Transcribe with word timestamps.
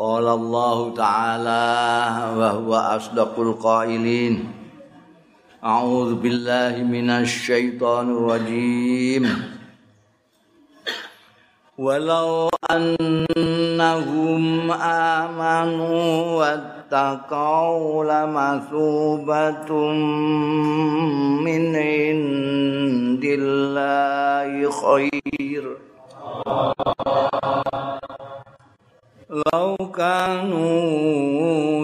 قال 0.00 0.28
الله 0.28 0.94
تعالى 0.96 1.64
وهو 2.36 2.74
أصدق 2.74 3.40
القائلين. 3.40 4.52
أعوذ 5.64 6.14
بالله 6.14 6.82
من 6.88 7.10
الشيطان 7.10 8.16
الرجيم. 8.16 9.24
ولو 11.78 12.48
أنهم 12.70 14.70
آمنوا 15.20 16.08
واتقوا 16.40 18.04
لمثوبة 18.04 19.72
من 21.44 21.76
عند 21.76 23.24
الله 23.24 24.70
خير. 24.70 25.76
لو 29.29 29.75
كانوا 29.95 30.77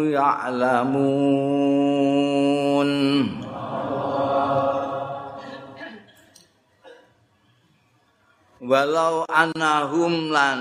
يعلمون 0.06 1.52
walau 8.62 9.26
anahum 9.26 10.30
lan 10.30 10.60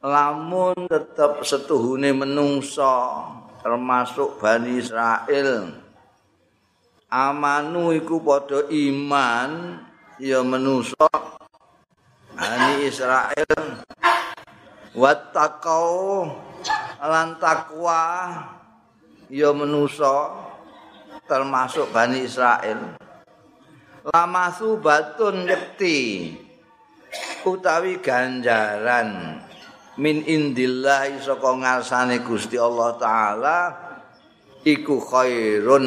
lamun 0.00 0.88
tetap 0.88 1.44
setuhune 1.44 2.16
menungso 2.16 3.20
termasuk 3.60 4.40
Bani 4.40 4.80
Israel 4.80 5.76
amanu 7.12 7.92
iku 7.92 8.16
padha 8.24 8.64
iman 8.72 9.76
ya 10.16 10.40
menungso 10.40 11.06
Bani 12.41 12.89
Israel. 12.89 13.85
Wattaqau 14.97 16.25
lan 16.97 17.37
takwa 17.37 18.33
ya 19.29 19.53
manusa 19.53 20.41
termasuk 21.29 21.93
Bani 21.93 22.25
Israel. 22.25 22.97
Lamasu 24.09 24.81
batun 24.81 25.45
yakti 25.45 26.33
utawi 27.45 28.01
ganjaran 28.01 29.37
min 30.01 30.25
indillahi 30.25 31.21
saka 31.21 31.45
ngarsane 31.45 32.25
Gusti 32.25 32.57
Allah 32.57 32.97
taala 32.97 33.59
iku 34.65 34.97
khairun 34.97 35.85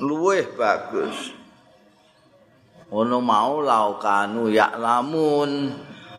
luweh 0.00 0.48
bagus 0.56 1.43
ono 2.94 3.18
mau 3.18 3.58
laukanu 3.58 4.46
yak 4.54 4.78
lamun. 4.78 5.74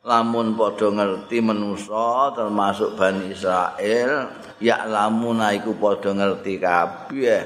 Lamun 0.05 0.53
padha 0.53 0.93
ngerti 0.93 1.41
manusa 1.41 2.29
termasuk 2.37 2.93
Bani 2.93 3.33
Israel 3.33 4.29
yak 4.61 4.85
lamun 4.85 5.41
iku 5.49 5.73
padha 5.81 6.13
ngerti 6.13 6.61
kabeh. 6.61 7.43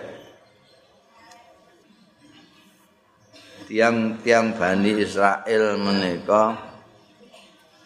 Tiang-tiang 3.70 4.60
Bani 4.60 4.92
Israel 4.98 5.78
menika 5.80 6.58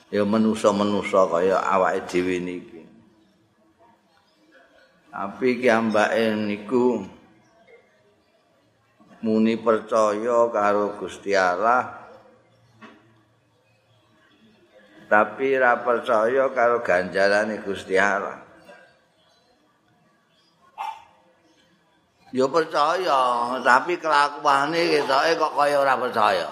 ya 0.09 0.25
manusa-manusa 0.25 1.28
kaya 1.30 1.59
awake 1.59 2.09
dhewe 2.09 2.41
niki. 2.41 2.81
Tapi 5.13 5.61
ki 5.61 5.69
ambake 5.69 6.33
niku 6.33 7.05
muni 9.23 9.55
percaya 9.55 10.52
karo 10.52 10.99
Gusti 10.99 11.31
Allah 11.31 12.03
tapi 15.07 15.55
ra 15.55 15.79
percaya 15.79 16.52
karo 16.52 16.83
ganjarane 16.83 17.63
Gusti 17.63 17.95
Allah 17.95 18.44
Ya 22.33 22.49
percaya, 22.49 23.61
tapi 23.61 24.01
kelakuane 24.01 24.89
ketoke 24.89 25.38
kok 25.38 25.53
kaya 25.53 25.78
ora 25.78 25.94
percaya. 26.01 26.50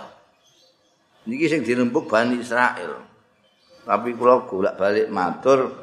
Niki 1.26 1.50
sing 1.50 1.66
dirembuk 1.66 2.06
Bani 2.06 2.38
Israel. 2.38 3.02
Tapi 3.82 4.14
kula 4.14 4.46
golak-balik 4.46 5.10
matur 5.10 5.74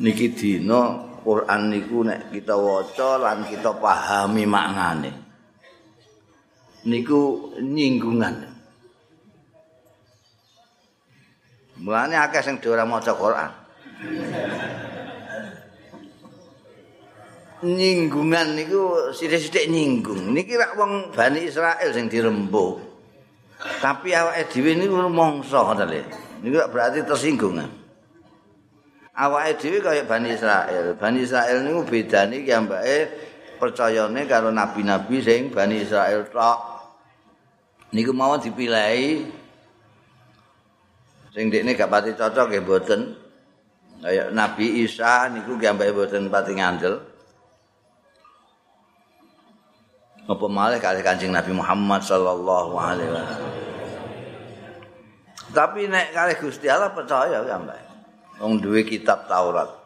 niki 0.00 0.32
dina 0.32 1.04
Quran 1.20 1.68
niku 1.68 2.00
nek 2.00 2.32
kita 2.32 2.56
waca 2.56 3.20
lan 3.20 3.44
kita 3.44 3.76
pahami 3.76 4.48
maknane. 4.48 5.27
Niku 6.86 7.50
nyinggungan. 7.58 8.46
Mulane 11.78 12.14
akeh 12.18 12.42
sing 12.42 12.58
ora 12.66 12.86
maca 12.86 13.14
Quran. 13.14 13.50
nyinggungan 17.62 18.54
niku 18.54 19.10
sithik-sithik 19.10 19.66
nyinggung. 19.66 20.30
Niki 20.30 20.54
rak 20.54 20.78
wong 20.78 21.10
Bani 21.10 21.42
Israel 21.42 21.90
sing 21.90 22.06
dirembuk. 22.06 22.78
Tapi 23.82 24.14
awake 24.14 24.54
dhewe 24.54 24.78
niku 24.78 24.94
mongso 25.10 25.66
ngoten 25.66 25.88
lho. 25.90 26.02
Niku 26.46 26.58
berarti 26.70 27.02
tersinggung. 27.02 27.58
Awake 29.18 29.58
dhewe 29.58 29.78
kaya 29.82 30.06
Bani 30.06 30.30
Israel. 30.30 30.94
Bani 30.94 31.18
Israel 31.26 31.66
niku 31.66 31.82
bedane 31.82 32.46
ki 32.46 32.52
ambake 32.54 32.96
percayane 33.58 34.24
karo 34.24 34.54
nabi-nabi 34.54 35.18
sing 35.20 35.50
Bani 35.50 35.82
Israel 35.82 36.24
tok. 36.30 36.58
niku 37.92 38.12
mau 38.12 38.36
dipilih 38.36 39.26
sing 41.34 41.48
dekne 41.50 41.76
gak 41.76 41.90
pati 41.90 42.12
cocok 42.14 42.46
nggih 42.48 42.62
mboten 42.64 43.00
kaya 43.98 44.30
Nabi 44.30 44.86
Isa 44.86 45.26
niku 45.34 45.58
gambake 45.58 45.90
mboten 45.90 46.30
pati 46.30 46.54
ngandel. 46.54 47.02
Apa 50.28 50.44
malih 50.44 50.76
kali 50.76 51.00
Kanjeng 51.00 51.32
Nabi 51.32 51.56
Muhammad 51.56 52.04
sallallahu 52.04 52.76
alaihi 52.76 53.10
wasallam. 53.10 53.54
Tapi 55.56 55.88
nek 55.88 56.12
kali 56.12 56.36
Gusti 56.36 56.68
Allah 56.68 56.92
percaya 56.92 57.40
gambake 57.42 57.88
wong 58.38 58.62
duwe 58.62 58.86
kitab 58.86 59.26
Taurat 59.26 59.77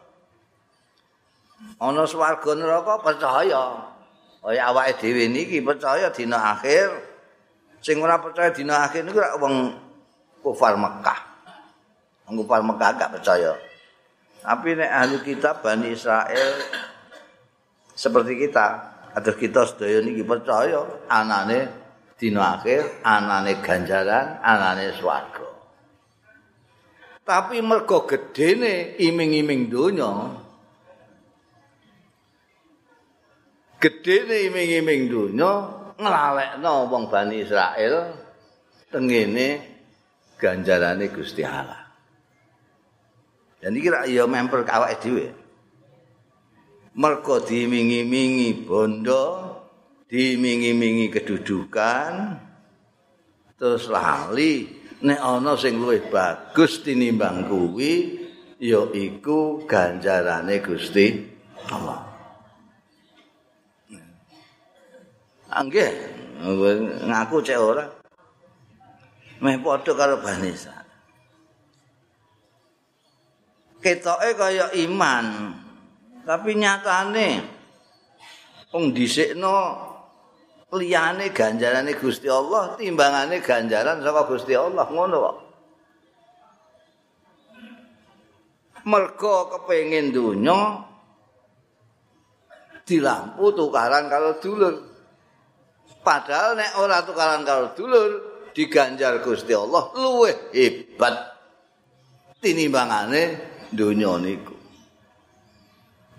ana 1.81 2.03
swarga 2.07 2.51
neraka 2.55 3.01
percaya 3.03 3.93
kaya 4.43 4.61
awake 4.67 4.99
dhewe 4.99 5.31
niki 5.31 5.63
percaya 5.63 6.11
dina 6.11 6.55
akhir 6.55 6.91
sing 7.79 7.99
ora 8.03 8.19
percaya 8.19 8.51
dina 8.51 8.83
akhir 8.87 9.07
niku 9.07 9.19
wong 9.39 9.55
kufar 10.43 10.75
Mekah. 10.75 11.19
Wong 12.27 12.43
kufar 12.43 12.59
Mekah 12.59 12.91
gak 12.99 13.11
percaya. 13.15 13.55
Tapi 14.43 14.75
nek 14.75 14.91
ahli 14.91 15.17
kitab 15.23 15.63
Bani 15.63 15.95
Israel 15.95 16.59
seperti 17.95 18.35
kita, 18.35 18.67
ada 19.15 19.31
kita 19.31 19.63
sedaya 19.63 20.03
niki 20.03 20.27
percaya 20.27 20.83
anane 21.07 21.71
dina 22.19 22.59
akhir, 22.59 23.07
anane 23.07 23.63
ganjaran, 23.63 24.43
anane 24.43 24.91
swarga. 24.99 25.47
Tapi 27.23 27.63
mergo 27.63 28.03
gedene 28.03 28.99
iming-iming 28.99 29.71
donya 29.71 30.42
gedene 33.83 34.47
iming-iming 34.47 35.11
donya 35.11 35.51
nglalekno 35.99 36.87
wong 36.87 37.11
Bani 37.11 37.43
Israel 37.43 38.15
tengene 38.87 39.47
ganjarane 40.39 41.11
Gusti 41.11 41.43
Allah. 41.43 41.83
Dan 43.59 43.75
iki 43.75 43.91
rak 43.91 44.07
ya 44.07 44.23
memper 44.23 44.63
awake 44.63 44.99
dhewe. 45.03 45.27
Mergo 46.93 47.41
dimingi-mingi 47.43 48.63
bondo, 48.63 49.25
dimingi-mingi 50.07 51.09
kedudukan, 51.11 52.11
terus 53.55 53.87
lali 53.87 54.67
nek 55.03 55.19
ana 55.19 55.59
sing 55.59 55.79
luwih 55.79 56.07
bagus 56.07 56.83
tinimbang 56.85 57.49
kuwi 57.49 58.23
ya 58.59 58.83
iku 58.91 59.63
ganjarane 59.67 60.59
Gusti 60.59 61.07
Allah. 61.71 62.02
Anggih, 65.53 65.93
ngaku 67.05 67.37
cek 67.45 67.61
ora. 67.61 67.85
Meh 69.43 69.61
padha 69.61 69.91
karo 69.93 70.17
Bani. 70.17 70.49
Ketoke 73.83 74.29
kaya 74.39 74.71
iman, 74.87 75.51
tapi 76.23 76.55
nyatane 76.55 77.43
wong 78.71 78.95
dhisikno 78.95 79.75
liyane 80.73 81.29
ganjarane 81.35 81.93
Gusti 81.99 82.31
Allah 82.31 82.79
timbangane 82.79 83.43
ganjaran 83.43 83.99
saka 84.01 84.23
Gusti 84.25 84.55
Allah 84.55 84.87
ngono 84.87 85.15
kok. 85.19 85.37
Mergo 88.87 89.35
kepengin 89.51 90.15
donya 90.15 90.79
dilampu 92.87 93.51
tukaran 93.51 94.07
kalau 94.07 94.39
dulur. 94.39 94.92
Padahal 96.03 96.59
nek 96.59 96.75
ora 96.83 96.99
tukaran 97.07 97.47
karo 97.47 97.71
dulur, 97.71 98.11
diganjar 98.51 99.23
Gusti 99.23 99.55
Allah 99.55 99.87
luwih 99.95 100.51
hebat. 100.51 101.33
tinimbangane 102.43 103.39
donya 103.71 104.19
niku. 104.19 104.51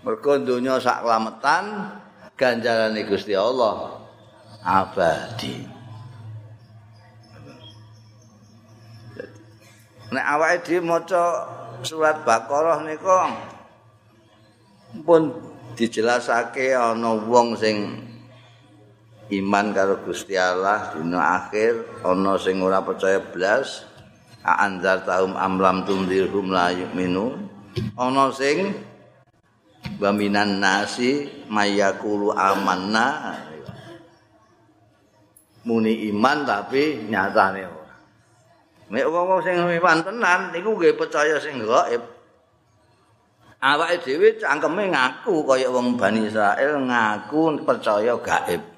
Mergo 0.01 0.33
donya 0.41 0.81
sak 0.81 1.05
klametan 1.05 1.93
ganjarane 2.33 3.05
Gusti 3.05 3.37
Allah 3.37 4.01
abadi. 4.65 5.69
Nek 10.09 10.25
awake 10.25 10.65
dhewe 10.65 10.81
maca 10.81 11.23
surat 11.85 12.25
Baqarah 12.25 12.81
nika 12.81 13.33
pun 15.05 15.33
dijelasake 15.75 16.71
ana 16.71 17.19
wong 17.19 17.57
sing 17.57 17.99
iman 19.33 19.73
karo 19.73 20.05
Gusti 20.05 20.37
Allah 20.37 20.93
dina 20.93 21.41
akhir 21.41 22.05
ana 22.05 22.37
sing 22.37 22.61
ora 22.61 22.85
percaya 22.85 23.17
blas 23.17 23.81
anzar 24.45 25.01
taum 25.01 25.33
amlam 25.33 25.81
tundirhum 25.81 26.53
la 26.53 26.69
yu'minun 26.69 27.49
ana 27.97 28.29
sing 28.29 28.77
baminan 29.97 30.61
nasi 30.61 31.25
mayakulu 31.49 32.33
amanna. 32.37 33.41
Muni 35.65 36.13
iman 36.13 36.45
tapi 36.45 37.09
nyatane 37.09 37.65
ora. 37.65 37.95
Nek 38.93 39.05
wong 39.09 39.41
sing 39.41 39.57
iman 39.57 39.97
tenan 40.05 40.53
niku 40.53 40.77
nggih 40.77 40.93
percaya 40.93 41.41
sing 41.41 41.57
gaib. 41.65 42.05
Awake 43.65 44.05
dhewe 44.05 44.37
cangkeme 44.37 44.93
ngaku 44.93 45.41
kaya 45.41 45.73
wong 45.73 45.97
Bani 45.97 46.29
Israel 46.29 46.85
ngaku 46.85 47.65
percaya 47.65 48.13
gaib 48.21 48.74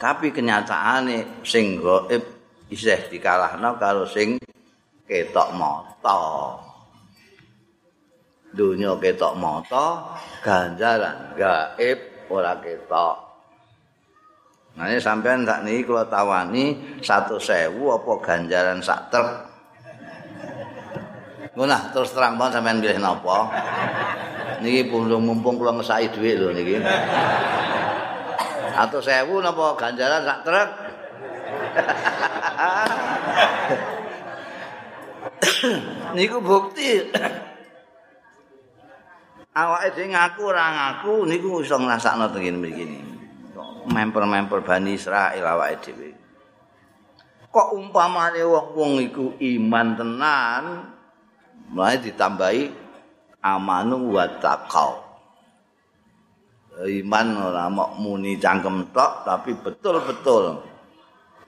tapi 0.00 0.32
kenyataane 0.32 1.44
sing 1.44 1.76
gaib 1.76 2.24
isih 2.72 3.12
dikalahno 3.12 3.76
karo 3.76 4.08
sing 4.08 4.40
ketok 5.04 5.52
mata 5.52 6.56
dunia 8.56 8.96
ketok 8.96 9.36
mata 9.36 10.16
ganjaran 10.40 11.36
gaib 11.36 12.00
ora 12.32 12.56
ketok 12.64 13.28
Nah, 14.70 14.86
ini 14.86 15.02
sampean 15.02 15.42
tak 15.42 15.66
nih 15.66 15.82
kalau 15.82 16.06
tawani 16.06 16.78
satu 17.02 17.42
sewu 17.42 17.90
apa 17.90 18.12
ganjaran 18.22 18.78
sak 18.78 19.10
truk. 19.10 19.28
Nah, 21.58 21.90
terus 21.90 22.14
terang 22.14 22.38
banget 22.38 22.62
sampean 22.62 22.78
pilih 22.78 23.02
napa? 23.02 23.50
Niki 24.62 24.88
belum 24.88 25.26
mumpung 25.26 25.58
kula 25.58 25.74
ngesaki 25.74 26.14
dhuwit 26.14 26.34
lho 26.38 26.54
niki. 26.54 26.78
Atau 28.76 29.00
sewu 29.02 29.42
napa 29.42 29.74
ganjaran 29.78 30.22
sak 30.26 30.42
truk? 30.46 30.70
niku 36.16 36.38
bukti. 36.42 37.00
Awake 39.50 39.98
dhewe 39.98 40.14
ngaku 40.14 40.40
ora 40.46 40.66
ngaku 40.70 41.26
niku 41.26 41.58
iso 41.66 41.74
ngrasakno 41.74 42.30
teng 42.30 42.46
kene 42.46 42.58
mriki 42.62 42.86
member-member 43.90 44.62
Bani 44.62 44.94
Israel 44.94 45.42
awake 45.42 45.90
dhewe. 45.90 46.14
Kok 47.50 47.74
umpamane 47.74 48.46
wong-wong 48.46 49.02
iku 49.10 49.34
iman 49.42 49.98
tenan, 49.98 50.64
mulai 51.74 51.98
ditambahi 51.98 52.70
amanu 53.42 54.14
wa 54.14 54.30
taqau. 54.38 55.09
Iman 56.78 57.26
ora 57.34 57.66
muni 57.72 58.38
cangkem 58.38 58.94
tok 58.94 59.26
tapi 59.26 59.58
betul-betul 59.58 60.62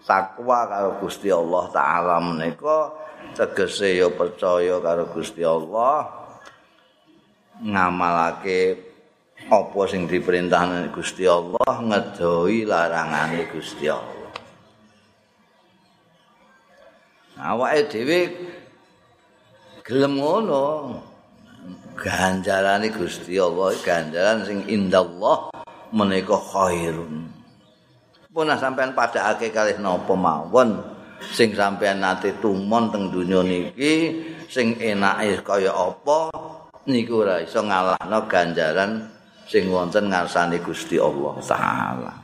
takwa 0.02 0.66
karo 0.66 0.98
Gusti 0.98 1.30
Allah 1.30 1.70
taala 1.70 2.19
menika 2.19 2.90
tegese 3.32 4.02
ya 4.02 4.10
percaya 4.10 4.82
karo 4.82 5.06
Gusti 5.14 5.46
Allah 5.46 6.10
ngamalake 7.62 8.92
apa 9.50 9.80
sing 9.90 10.06
diperintahne 10.10 10.90
Gusti 10.94 11.26
Allah 11.26 11.74
ngedoi 11.82 12.66
larangane 12.66 13.46
Gusti 13.50 13.86
Allah. 13.90 14.30
Awake 17.42 17.90
dhewe 17.90 18.20
gelem 19.82 20.14
ngono. 20.22 20.66
Ganjarane 21.93 22.89
Gusti 22.89 23.37
Allah 23.37 23.77
ganjaran 23.85 24.49
sing 24.49 24.65
indallah 24.67 25.53
menika 25.93 26.35
khairun. 26.41 27.29
Punah 28.33 28.56
sampean 28.56 28.97
padhaake 28.97 29.53
kalih 29.53 29.77
napa 29.77 30.17
mawon 30.17 30.81
sing 31.21 31.53
sampean 31.53 32.00
nate 32.00 32.33
tumon 32.41 32.89
teng 32.89 33.12
donya 33.12 33.44
niki 33.44 34.25
sing 34.49 34.81
enake 34.81 35.44
kaya 35.44 35.69
apa 35.69 36.33
niku 36.89 37.23
ora 37.23 37.44
iso 37.44 37.61
ngalahno 37.61 38.19
ganjaran 38.25 39.12
sing 39.44 39.69
wonten 39.69 40.09
ngarsane 40.09 40.65
Gusti 40.65 40.97
Allah 40.97 41.37
taala. 41.44 42.15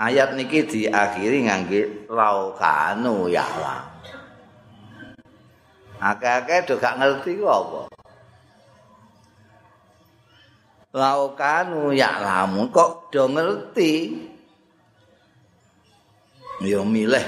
Ayat 0.00 0.38
niki 0.38 0.64
diakhiri 0.64 1.44
ngangge 1.50 2.08
laukanu 2.08 3.26
ya 3.28 3.44
Allah. 3.44 3.89
Akeh-akeh 6.00 6.64
do 6.64 6.80
gak 6.80 6.96
ngerti 6.96 7.36
ku 7.36 7.44
apa. 7.44 7.92
Laukanu 10.96 11.92
ya 11.92 12.24
lamun 12.24 12.72
kok 12.72 13.12
do 13.12 13.28
ngerti. 13.28 14.16
Yo 16.64 16.88
milih 16.88 17.22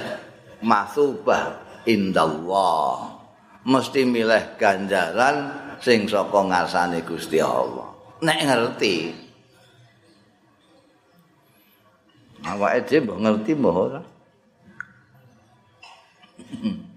masubah 0.64 1.60
indallah. 1.84 3.12
Mesti 3.62 4.08
milih 4.08 4.56
ganjaran 4.56 5.52
sing 5.78 6.08
saka 6.08 6.40
ngarsane 6.40 7.04
Gusti 7.04 7.38
Allah. 7.44 7.92
Nek 8.24 8.40
ngerti. 8.40 8.96
Awake 12.42 12.88
dhewe 12.88 13.04
mbok 13.04 13.19
ngerti 13.22 13.50
mbok 13.54 13.76
ora. 13.76 14.00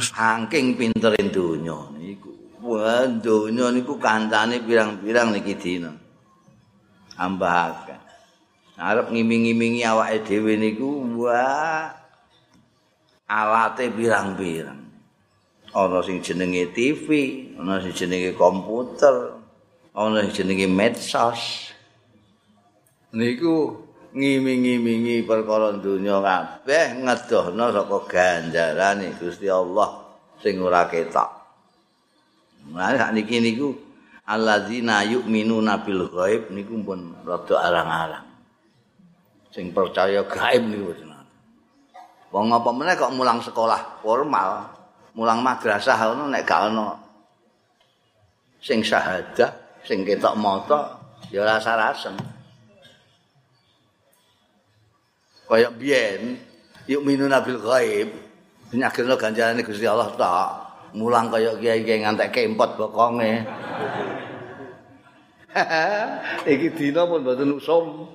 saking 0.00 0.78
pintere 0.78 1.20
donya 1.28 1.90
niku. 1.94 2.30
Wah, 2.64 3.06
donya 3.06 3.68
niku 3.74 4.00
kancane 4.00 4.62
pirang-pirang 4.64 5.34
niki 5.34 5.54
dina. 5.58 5.92
Ambahaken. 7.20 8.00
Arep 8.74 9.14
ngiming-imingi 9.14 9.86
awake 9.86 10.26
dhewe 10.26 10.58
niku 10.58 10.88
wah 11.22 11.94
alate 13.28 13.90
pirang-pirang. 13.90 14.84
ana 15.74 15.98
sing 16.06 16.22
jenenge 16.22 16.70
TV, 16.70 17.06
ana 17.58 17.82
sing 17.82 17.90
jenenge 17.90 18.38
komputer, 18.38 19.34
ana 19.90 20.22
sing 20.22 20.30
jenenge 20.30 20.70
medsos. 20.70 21.74
Niku 23.10 23.82
ngiming-ngimingi 24.14 25.26
perkara 25.26 25.74
dunya 25.74 26.22
kabeh 26.22 27.02
ngedohno 27.02 27.74
saka 27.74 27.98
ganjarane 28.06 29.10
Gusti 29.18 29.50
Allah 29.50 30.06
sing 30.38 30.62
ora 30.62 30.86
ketok. 30.86 31.30
Mulane 32.70 32.96
sak 32.96 33.10
niki 33.12 33.42
niku 33.42 33.74
alladzina 34.24 35.02
yu'minuna 35.04 35.82
bil 35.82 36.06
ghaib 36.08 36.54
niku 36.54 36.78
pun 36.80 37.12
rada 37.26 37.56
arang-arang. 37.58 38.26
Sing 39.50 39.74
percaya 39.74 40.22
gaib 40.24 40.62
niku 40.64 40.94
Wong 42.34 42.50
apa 42.50 42.66
meneh 42.74 42.98
kok 42.98 43.14
mulang 43.14 43.38
sekolah 43.38 44.02
formal, 44.02 44.66
mulang 45.14 45.38
madrasah 45.38 45.94
ngono 45.94 46.26
nek 46.26 46.42
gak 46.42 46.66
ono 46.66 46.98
sing 48.58 48.82
syahadah, 48.82 49.78
sing 49.86 50.02
ketok 50.02 50.34
mata 50.34 50.98
ya 51.30 51.46
rasa 51.46 51.78
rasem. 51.78 52.33
Kaya 55.44 55.68
biyen 55.68 56.40
yuk 56.88 57.04
minu 57.04 57.28
nabil 57.28 57.60
ghaib. 57.60 58.08
Nyagirno 58.74 59.14
ganjarane 59.20 59.62
Gusti 59.62 59.86
Allah 59.86 60.10
tak. 60.16 60.50
Mulang 60.96 61.30
kaya 61.30 61.54
kiai-kiai 61.58 62.02
ngantek 62.02 62.32
kempot 62.32 62.74
bokonge. 62.80 63.44
Iki 66.50 66.68
dina 66.74 67.06
pun 67.06 67.22
mboten 67.22 67.54
usum. 67.54 68.08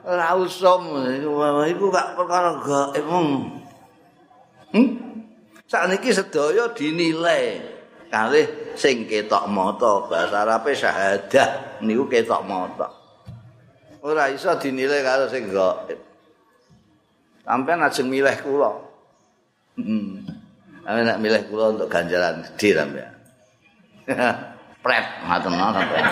ora 0.08 0.32
usum. 0.38 0.82
Iku 1.66 1.92
gak 1.92 2.16
perkara 2.16 2.56
gaib 2.62 3.04
hmm? 4.72 4.88
Sakniki 5.66 6.14
sedaya 6.14 6.70
dinilai. 6.72 7.60
Kalih 8.10 8.74
sing 8.74 9.06
ketok 9.06 9.46
mata 9.50 10.08
bahasa 10.08 10.46
arabe 10.46 10.72
syahadah. 10.72 11.78
Niku 11.84 12.08
ketok 12.08 12.42
mata 12.48 12.99
ora 14.00 14.32
iso 14.32 14.48
dinilai 14.56 15.04
karo 15.04 15.28
sing 15.28 15.48
gaib 15.52 16.00
sampean 17.44 17.84
ajeng 17.84 18.08
milih 18.08 18.36
kula 18.40 18.70
hmm 19.76 20.24
ame 20.88 21.00
nak 21.04 21.20
milih 21.20 21.42
kula 21.52 21.76
untuk 21.76 21.88
ganjaran 21.92 22.40
gede 22.56 22.80
sampean 22.80 23.12
pret 24.84 25.06
ngoten 25.28 25.52
sampean 25.52 26.04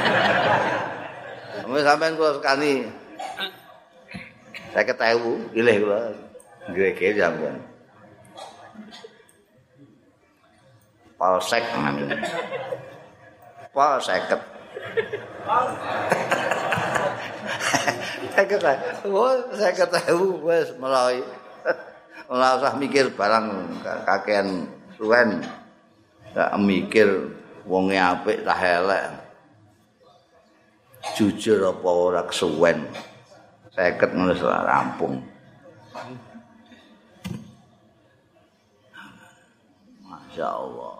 sampean 1.85 2.12
kula 2.16 2.33
sekali 2.37 2.75
Saya 4.68 4.85
ketahu, 4.85 5.49
pilih 5.57 5.76
kula. 5.80 6.12
Gere-gere 6.76 7.16
sampean. 7.25 7.57
Polsek 11.16 11.64
namanya. 11.73 12.21
Polseket. 13.73 14.40
Saya 18.35 18.47
ketahu, 18.47 19.11
oh, 19.11 19.35
saya 19.55 19.73
ketahu, 19.75 20.47
wes 20.47 20.71
mulai. 20.78 21.19
Ora 22.31 22.61
usah 22.61 22.76
mikir 22.78 23.11
barang 23.17 23.47
kakean 24.05 24.69
suwen. 24.95 25.43
Gak 26.37 26.55
mikir 26.61 27.35
wonge 27.64 27.97
apik 27.97 28.45
tah 28.45 28.61
elek. 28.61 29.05
Jujur 31.17 31.73
apa 31.73 31.88
ora 31.88 32.23
kesuwen. 32.28 32.85
Seket 33.73 34.12
ngono 34.12 34.37
rampung. 34.45 35.25
Masya 40.05 40.47
Allah. 40.47 40.95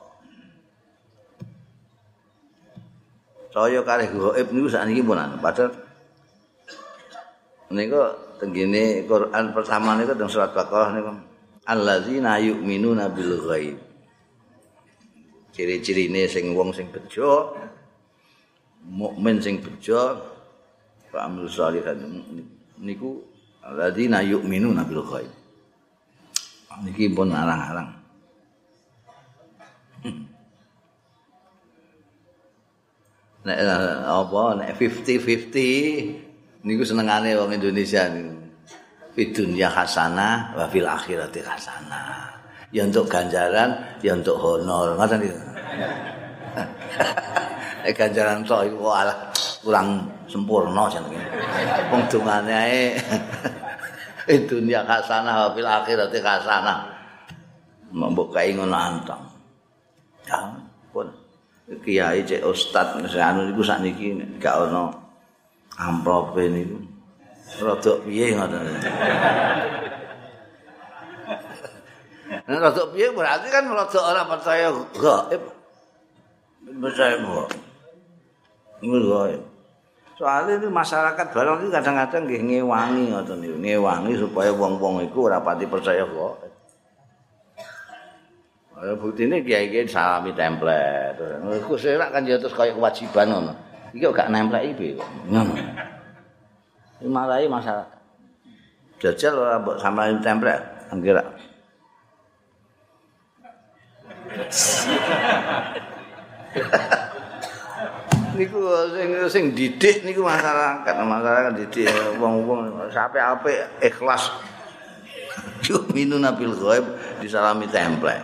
Saya 3.53 3.81
kalih 3.85 4.09
gaib 4.11 4.49
niku 4.55 4.69
sakniki 4.71 5.03
pun 5.05 5.19
anu 5.21 5.37
padahal 5.41 5.88
niku 7.69 8.01
tenggene 8.41 9.05
Quran 9.05 9.53
pertama 9.53 9.97
niku 9.97 10.17
teng 10.17 10.31
surat 10.31 10.53
Baqarah 10.57 10.91
niku 10.97 11.13
alladzina 11.69 12.41
yu'minuna 12.41 13.13
bil 13.13 13.37
ghaib. 13.45 13.77
Ciri-cirine 15.53 16.25
sing 16.31 16.55
wong 16.55 16.71
sing 16.73 16.89
bejo 16.89 17.53
mukmin 18.89 19.43
sing 19.43 19.61
bejo 19.61 20.17
Pak 21.09 21.23
Amrul 21.25 21.49
Salihan 21.51 21.99
niku 22.81 23.21
alladzina 23.65 24.25
yu'minuna 24.25 24.85
bil 24.89 25.05
ghaib. 25.05 25.33
Niki 26.79 27.11
pun 27.11 27.35
arang-arang. 27.35 27.91
Nek 33.43 33.59
apa 34.07 34.43
nek 34.63 34.79
50-50 34.79 36.28
niku 36.69 36.85
senengane 36.85 37.33
wong 37.33 37.57
Indonesia 37.57 38.05
niku. 38.13 38.37
Fi 39.17 39.33
dunya 39.33 39.73
hasanah 39.73 40.53
wa 40.53 40.69
fil 40.69 40.85
akhirati 40.85 41.41
hasanah. 41.41 42.29
Ya 42.69 42.85
untuk 42.85 43.09
ganjaran, 43.09 43.73
ya 44.05 44.13
untuk 44.13 44.37
honor. 44.37 44.93
Ngoten 45.01 45.19
niku. 45.25 45.41
Eh 47.87 47.95
ganjaran 47.95 48.43
tok 48.43 48.69
iku 48.69 48.91
alah 48.91 49.31
kurang 49.65 50.03
sempurna 50.29 50.91
jenenge. 50.93 51.23
Wong 51.89 52.03
dungane 52.11 52.53
ae 52.53 52.85
Fi 54.29 54.35
dunya 54.45 54.85
hasanah 54.85 55.47
wa 55.47 55.49
fil 55.57 55.65
akhirati 55.65 56.19
hasanah. 56.21 56.85
Mbok 57.95 58.35
kae 58.35 58.53
ngono 58.53 58.77
antong. 58.77 59.25
Ya 60.29 60.53
pun 60.93 61.09
kiai 61.87 62.21
cek 62.27 62.45
ustad 62.45 62.99
anu 63.01 63.41
niku 63.49 63.63
sakniki 63.65 64.21
gak 64.37 64.69
ana 64.69 65.08
amplope 65.79 66.51
niku. 66.51 66.83
Rada 67.63 67.93
piye. 68.03 68.35
Nek 68.35 68.51
rada 72.61 72.83
piye 72.93 73.09
berarti 73.15 73.49
kan 73.49 73.65
rada 73.71 74.01
ora 74.03 74.27
percaya 74.27 74.75
gaib. 74.99 75.43
Percaya 76.69 77.17
kok. 77.23 77.49
Ngono 78.83 79.07
gaib. 79.07 79.43
Soalnya 80.19 80.59
ini 80.59 80.67
masyarakat 80.67 81.31
barang 81.31 81.63
itu 81.63 81.71
kadang-kadang 81.71 82.27
nggih 82.27 82.43
ngewangi 82.43 83.15
ngoten 83.15 83.39
niku, 83.39 83.55
ngewangi 83.63 84.19
supaya 84.19 84.51
wong-wong 84.51 85.07
iku 85.07 85.31
ora 85.31 85.39
pati 85.39 85.63
percaya 85.63 86.03
kok. 86.03 86.43
Ya 88.79 88.95
bukti 88.99 89.27
ini 89.27 89.43
kiai-kiai 89.47 89.87
salami 89.87 90.35
template. 90.35 91.23
Iku 91.63 91.79
serak 91.79 92.15
kan 92.15 92.27
ya 92.27 92.39
terus 92.39 92.55
kayak 92.55 92.75
kewajiban 92.75 93.31
ngono. 93.31 93.68
Iki 93.95 94.05
kok 94.05 94.17
gak 94.17 94.31
nemplek 94.33 94.75
iki 94.75 94.97
kok. 94.99 95.09
Ngono. 95.29 95.55
Ini 96.99 97.09
marahi 97.09 97.47
masyarakat. 97.47 97.99
Jajal 98.99 99.35
ora 99.39 99.63
mbok 99.63 99.79
sampai 99.79 100.19
template 100.19 100.65
anggere. 100.91 101.23
niku 108.39 108.61
sing 108.95 109.09
sing 109.27 109.45
didik 109.51 110.07
niku 110.07 110.23
masyarakat 110.23 110.95
masyarakat 110.95 111.53
didik 111.59 111.91
wong-wong 112.23 112.71
sampai 112.95 113.19
apik 113.19 113.59
ikhlas 113.83 114.31
Yu'minu 115.67 116.23
nabil 116.23 116.55
ghaib 116.55 116.87
disalami 117.19 117.67
template. 117.69 118.23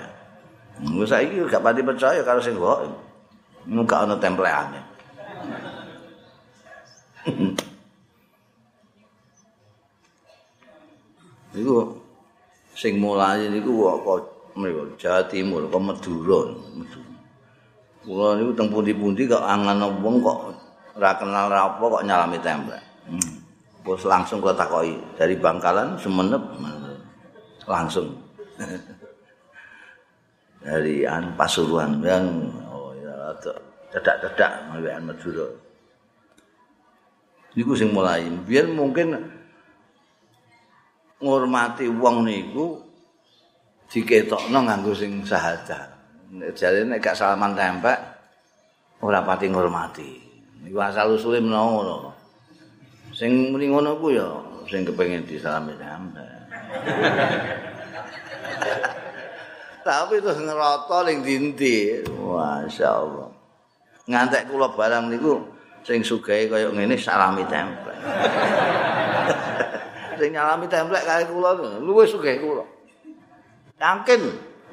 Wis 0.94 1.10
saiki 1.10 1.42
gak 1.46 1.62
pati 1.62 1.82
percaya 1.82 2.22
karo 2.22 2.38
sing 2.38 2.54
ghaib. 2.58 2.92
Muga 3.66 4.06
ana 4.06 4.14
templeane. 4.18 4.93
Iku 11.54 11.94
sing 12.74 12.98
mulai 12.98 13.46
niku 13.46 13.86
kok 14.02 14.50
mriku 14.58 14.98
Jawa 14.98 15.22
Timur, 15.30 15.70
kok 15.70 15.80
Madura. 15.80 16.50
Kula 18.04 18.36
niku 18.36 18.52
teng 18.52 18.68
pundi-pundi 18.68 19.30
kok 19.30 19.40
angan 19.40 19.80
wong 20.02 20.20
kok 20.20 20.52
ora 20.98 21.14
kenal 21.16 21.48
apa 21.48 21.80
kok 21.80 22.04
nyalami 22.04 22.36
templek. 22.42 22.82
Hmm. 23.06 23.40
Terus 23.84 24.04
langsung 24.08 24.40
kula 24.42 24.58
takoki 24.58 24.98
dari 25.16 25.38
Bangkalan 25.38 25.96
semenep 25.96 26.42
langsung. 27.64 28.12
dari 30.64 31.04
an 31.04 31.36
Pasuruan 31.36 32.00
yang 32.00 32.48
oh 32.72 32.96
ya 32.96 33.36
cedak-cedak 33.94 34.66
mawon 34.66 35.06
Madura. 35.06 35.46
Niku 37.54 37.78
sing 37.78 37.94
mulai. 37.94 38.26
Biar 38.26 38.66
mungkin 38.66 39.14
ngurmati 41.22 41.86
wong 41.86 42.26
niku 42.26 42.82
diketokno 43.86 44.66
nganggo 44.66 44.90
sing 44.90 45.22
sahaja. 45.22 45.94
Jare 46.58 46.82
nek 46.82 46.98
gak 46.98 47.14
salaman 47.14 47.54
tempek 47.54 47.94
ora 49.06 49.22
pati 49.22 49.46
ngurmati. 49.46 50.10
Niku 50.66 50.82
asal 50.82 51.14
usule 51.14 51.38
menawa 51.38 51.70
ngono. 51.70 52.10
Sing 53.14 53.54
muni 53.54 53.70
ngono 53.70 54.02
ku 54.02 54.10
ya 54.10 54.26
sing 54.66 54.82
kepengin 54.82 55.22
disalami 55.22 55.78
tempek. 55.78 56.26
Tapi 59.86 60.18
terus 60.18 60.42
ngeroto 60.42 61.06
ning 61.06 61.22
dindi. 61.22 62.02
Masyaallah. 62.10 63.33
Ngantek 64.04 64.52
kula 64.52 64.68
barang 64.76 65.08
niku 65.08 65.40
sing 65.84 66.04
sugahe 66.04 66.48
kaya 66.48 66.68
ngene 66.72 66.96
salami 66.96 67.44
templek. 67.48 67.94
sing 70.20 70.32
nyalami 70.32 70.66
templek 70.68 71.04
kaya 71.04 71.26
kula 71.28 71.54
luwih 71.80 72.08
sugih 72.08 72.40
kula. 72.40 72.64
Yakin 73.80 74.20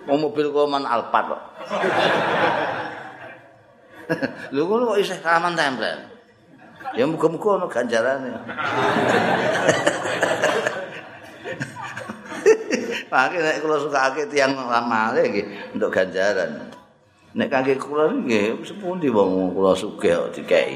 mau 0.08 0.18
mobil 0.20 0.52
koman 0.52 0.86
Alphard 0.88 1.36
kok. 1.36 1.42
Lho 4.56 4.68
kok 4.68 5.00
isih 5.00 5.20
salaman 5.20 5.56
templek. 5.56 5.96
Ya 6.92 7.08
muga-muga 7.08 7.56
ana 7.56 7.68
ganjarane. 7.72 8.36
Pakai 13.12 13.44
nek 13.44 13.60
kula 13.60 13.76
sukake 13.80 14.24
tiyang 14.32 14.56
lamale 14.56 15.28
nggih 15.28 15.76
untuk 15.76 15.92
ganjaran. 15.92 16.71
Nek 17.32 17.48
kangge 17.48 17.80
kula 17.80 18.12
nggih 18.12 18.60
sepundi 18.68 19.08
wong 19.08 19.56
kula 19.56 19.72
sugih 19.72 20.20
kok 20.20 20.36
dikeki. 20.36 20.76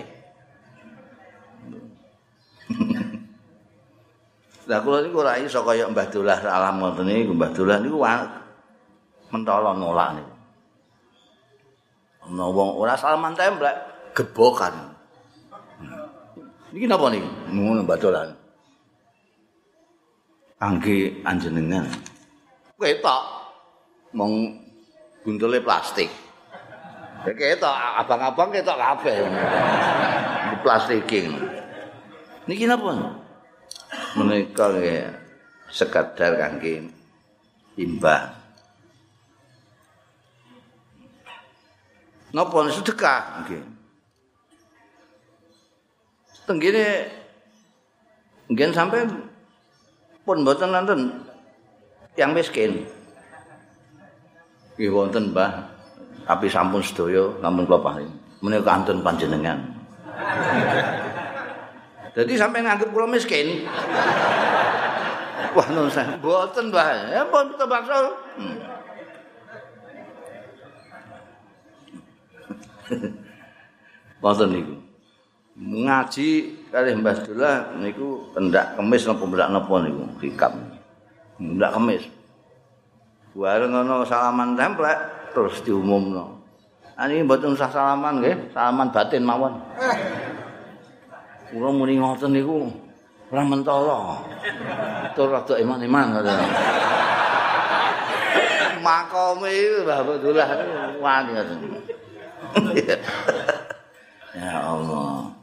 Lah 4.72 4.80
kula 4.82 5.04
niku 5.04 5.22
ora 5.22 5.38
iso 5.38 5.62
kaya 5.62 5.86
Mbah 5.92 6.08
Dullah 6.10 6.42
alam 6.42 6.82
ngoten 6.82 7.06
niku 7.06 7.36
Mbah 7.36 7.52
Dullah 7.52 7.78
niku 7.84 8.00
mentolo 9.30 9.76
nolak 9.76 10.10
niku. 10.16 10.34
Ana 12.26 12.46
wong 12.50 12.70
ora 12.80 12.96
salaman 12.96 13.36
templek 13.36 13.76
gebokan. 14.16 14.96
Niki 16.72 16.88
napa 16.88 17.12
niki? 17.12 17.30
Ngono 17.52 17.84
Mbah 17.84 18.00
Dullah. 18.00 18.32
Kangge 20.56 21.20
anjenengan. 21.28 21.84
ketok 22.76 23.24
mong 24.16 24.34
buntule 25.24 25.64
plastik. 25.64 26.25
Ketok 27.26 27.76
abang-abang 28.06 28.54
kabeh. 28.54 29.18
Di 30.46 30.56
plastiking. 30.62 31.34
Niki 32.46 32.70
napa? 32.70 32.94
Menika 34.14 34.70
nggih 34.70 35.10
sekadar 35.74 36.38
kangge 36.38 36.86
imbah. 37.82 38.38
Napa 42.30 42.58
sedekah 42.70 43.42
nggih. 43.42 43.64
Tenggene 46.46 47.10
nggih 48.54 48.70
sampai 48.70 49.10
pun 50.22 50.46
mboten 50.46 50.70
nonton 50.70 51.26
yang 52.14 52.38
miskin. 52.38 52.86
Nggih 54.76 54.92
wonten, 54.92 55.32
Mbah. 55.32 55.75
Tapi 56.26 56.46
sampun 56.50 56.82
sedaya, 56.82 57.30
sampun 57.38 57.70
kula 57.70 57.80
paham. 57.86 58.10
Menika 58.42 58.66
kantun 58.66 59.06
panjenengan. 59.06 59.62
Jadi 62.18 62.34
sampai 62.34 62.66
nganggep 62.66 62.90
kula 62.90 63.06
miskin. 63.06 63.70
Wah, 65.56 65.68
nun 65.72 65.88
saya 65.88 66.20
mboten, 66.20 66.68
Mbah. 66.68 67.16
Ya 67.16 67.24
pun 67.32 67.48
terpaksa. 67.56 67.96
Hmm. 68.36 68.58
Wonten 74.20 74.50
niku. 74.52 74.76
Ngaji 75.56 76.30
kali 76.74 76.92
Mbah 77.00 77.18
Dula 77.24 77.72
niku 77.80 78.28
pendak 78.36 78.76
kemis 78.76 79.08
napa 79.08 79.24
pendak 79.24 79.50
napa 79.54 79.74
niku 79.86 80.04
hikam. 80.20 80.54
Pendak 81.40 81.72
kemis. 81.78 82.04
Bareng 83.36 83.72
ngono 83.72 84.04
salaman 84.04 84.56
templek 84.60 85.00
terus 85.36 85.60
diumumno. 85.68 86.40
Ani 86.96 87.20
mboten 87.28 87.60
usah 87.60 87.68
salaman 87.68 88.24
nggih, 88.24 88.56
salaman 88.56 88.88
batin 88.88 89.28
mawon. 89.28 89.60
Kula 91.52 91.70
muni 91.76 92.00
ngoten 92.00 92.32
niku 92.32 92.72
ora 93.28 93.44
mentolo. 93.44 94.24
Tur 95.12 95.28
rada 95.28 95.60
iman-iman 95.60 96.16
ngoten. 96.16 96.40
Makome 98.80 99.52
Mbah 99.84 100.00
Abdullah 100.08 100.50
wani 101.04 101.30
ngoten. 101.36 101.60
Ya 104.40 104.56
Allah. 104.64 105.36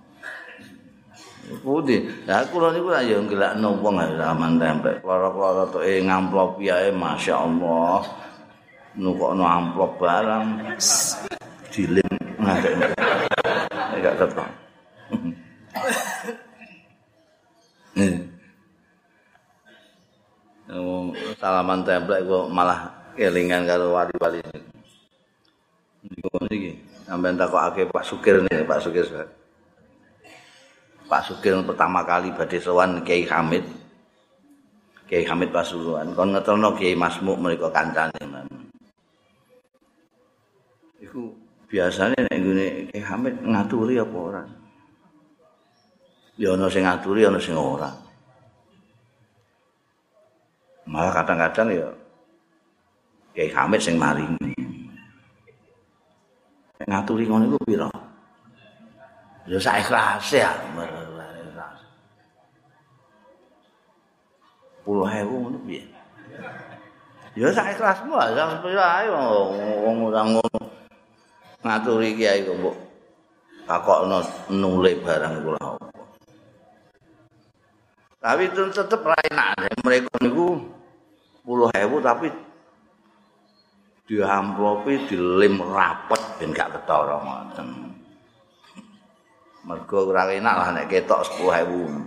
Putih. 1.61 2.09
Ya 2.25 2.49
kula 2.49 2.73
niku 2.73 2.97
ya 2.97 3.21
ngelakno 3.21 3.77
wong 3.77 4.01
zaman 4.17 4.57
tempe. 4.57 5.05
Klara-klara 5.05 5.69
tok 5.69 5.85
e 5.85 6.01
ngamplop 6.01 6.57
piye 6.57 6.89
masyaallah. 6.97 8.32
Nukokno 8.97 9.45
amplop 9.45 9.97
barang. 9.97 10.77
Dilim 11.73 12.11
ngajak. 12.37 12.73
Enggak 13.97 14.15
ketok. 14.21 14.49
Oh, 20.73 21.13
salaman 21.37 21.85
templek 21.85 22.25
kok 22.25 22.49
malah 22.49 22.89
kelingan 23.17 23.69
karo 23.69 23.93
wali-wali. 23.93 24.41
Niku 26.03 26.33
niki, 26.49 26.77
sampeyan 27.07 27.37
takokake 27.37 27.87
Pak 27.93 28.05
Sukir 28.05 28.41
nih, 28.43 28.65
Pak 28.65 28.81
Sukir. 28.81 29.05
Pak 31.13 31.29
Sugeng 31.29 31.61
pertama 31.69 32.01
kali 32.09 32.33
badhe 32.33 32.57
sowan 32.57 33.05
Kiai 33.05 33.29
Hamid. 33.29 33.69
Kiai 35.05 35.29
Hamid 35.29 35.53
Pasuruan 35.53 36.17
kon 36.17 36.33
ngetelno 36.33 36.73
Kiai 36.73 36.97
Masmuk 36.97 37.37
mereka 37.37 37.69
kancane. 37.69 38.17
Iku 41.13 41.29
biasane 41.69 42.17
nek 42.17 42.41
ngene 42.41 42.89
Kiai 42.89 43.05
Hamid 43.05 43.37
ngaturi 43.45 44.01
apa 44.01 44.17
ora? 44.17 44.41
Ya 46.41 46.57
ana 46.57 46.73
sing 46.73 46.89
ngaturi 46.89 47.29
ana 47.29 47.37
sing 47.37 47.53
ora. 47.53 47.93
Malah 50.89 51.13
kadang-kadang 51.13 51.69
ya 51.69 51.89
Kiai 53.37 53.53
Hamid 53.53 53.85
sing 53.85 54.01
maringi. 54.01 54.57
Ngaturi 56.89 57.29
ngono 57.29 57.45
iku 57.53 57.61
pira? 57.69 57.93
Ya 59.45 59.61
sak 59.61 59.85
ikhlas 59.85 60.33
ya. 60.33 60.49
Puluh 64.81 65.05
hewu 65.13 65.45
ngono 65.45 65.61
piye? 65.69 65.85
Ya 67.37 67.53
sak 67.53 67.77
ikhlasmu 67.77 68.17
pira 68.65 69.05
ae 69.05 69.13
wong 69.13 70.09
ngono. 70.09 70.72
Ngaturi 71.63 72.19
kiai 72.19 72.43
kok 72.43 72.59
mbok 72.59 72.77
takokno 73.67 74.19
nule 74.51 74.93
barang 74.99 75.35
kula 75.47 75.61
apa. 75.63 75.87
Tapi 78.23 78.43
itu 78.51 78.63
tetep 78.71 79.03
ra 79.03 79.19
enak 79.31 79.83
mereka 79.83 80.11
niku 80.23 80.59
puluh 81.43 81.71
hewu 81.75 81.99
tapi 82.03 82.31
diamplopi 84.07 85.07
dilim 85.07 85.63
rapet 85.63 86.23
ben 86.39 86.51
gak 86.51 86.75
ketara 86.75 87.17
ngoten. 87.23 87.69
mergo 89.63 90.11
ora 90.11 90.27
enak 90.27 90.55
lah 90.59 90.69
nek 90.75 90.91
ketok 90.91 91.23
10.000. 91.39 92.03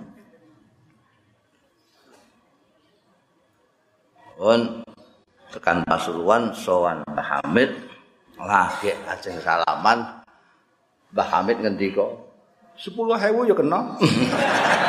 On 4.43 4.83
tekan 5.55 5.87
Pasuruan 5.87 6.51
sowan 6.51 6.99
Mbah 7.07 7.47
Lagi 8.35 8.91
ajeng 9.07 9.39
salaman 9.39 10.23
Mbah 11.15 11.27
Hamid 11.31 11.63
ngendika 11.63 12.03
10.000 12.75 13.47
ya 13.47 13.55
kena. 13.55 13.79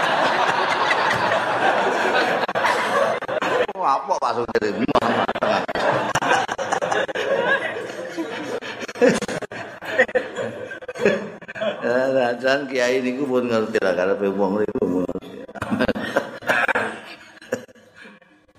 apa 3.87 4.19
Pak 4.19 4.33
Sugiri? 4.35 4.83
Rajan 11.87 12.67
kiai 12.67 12.99
niku 12.99 13.31
pun 13.31 13.47
ngerti 13.47 13.79
lah 13.79 13.95
karena 13.95 14.19
wong 14.19 14.59
niku 14.59 15.07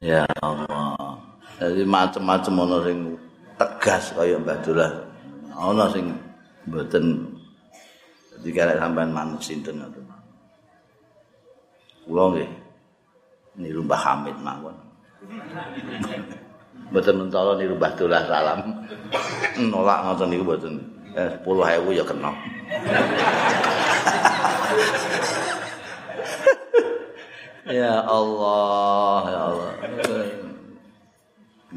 Ya 0.08 0.24
Allah. 0.40 1.20
Jadi 1.60 1.84
macam-macam 1.84 2.54
ono 2.64 2.78
sing 2.88 3.20
tegas 3.58 4.14
kaya 4.14 4.38
Mbah 4.38 4.58
Dullah. 4.62 4.92
Ono 5.58 5.90
sing 5.90 6.14
mboten 6.70 7.26
dadi 8.38 8.50
karek 8.54 8.78
sampean 8.78 9.10
manut 9.10 9.42
sinten 9.42 9.82
ngoten. 9.82 10.06
Kula 12.06 12.24
nggih 12.32 12.50
niru 13.58 13.82
Mbah 13.84 14.02
Hamid 14.06 14.38
mawon. 14.40 14.78
Mboten 16.94 17.16
mentolo 17.18 17.58
niru 17.58 17.74
Mbah 17.76 17.94
Dullah 17.98 18.22
salam. 18.30 18.62
Nolak 19.58 20.06
ngoten 20.06 20.30
niku 20.30 20.46
mboten. 20.46 20.78
Eh 21.18 21.34
10.000 21.42 21.98
ya 21.98 22.06
kena. 22.06 22.30
ya 27.82 28.06
Allah, 28.06 29.22
ya 29.26 29.40
Allah. 29.50 29.74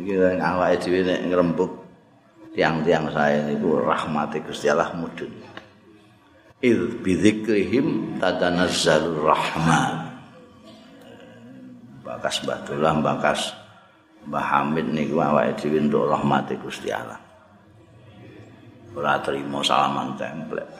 Iki 0.00 0.16
awake 0.40 0.80
dhewe 0.80 1.00
nek 1.04 1.20
ngrembug 1.28 1.72
tiang-tiang 2.56 3.12
saya 3.12 3.44
niku 3.44 3.84
rahmati 3.84 4.40
Gusti 4.40 4.72
Allah 4.72 4.96
mudun. 4.96 5.28
Il 6.64 7.04
bidzikrihim 7.04 8.16
tatanazzalur 8.16 9.28
rahman. 9.28 10.08
Bakas 12.00 12.40
Batullah, 12.48 12.96
bakas 13.04 13.52
Mbah 14.24 14.40
Hamid 14.40 14.88
niku 14.88 15.20
awake 15.20 15.60
dhewe 15.60 15.84
untuk 15.84 16.08
rahmati 16.08 16.56
Gusti 16.56 16.88
Allah. 16.88 17.20
Ora 18.96 19.20
trimo 19.20 19.60
salaman 19.60 20.16
template. 20.16 20.79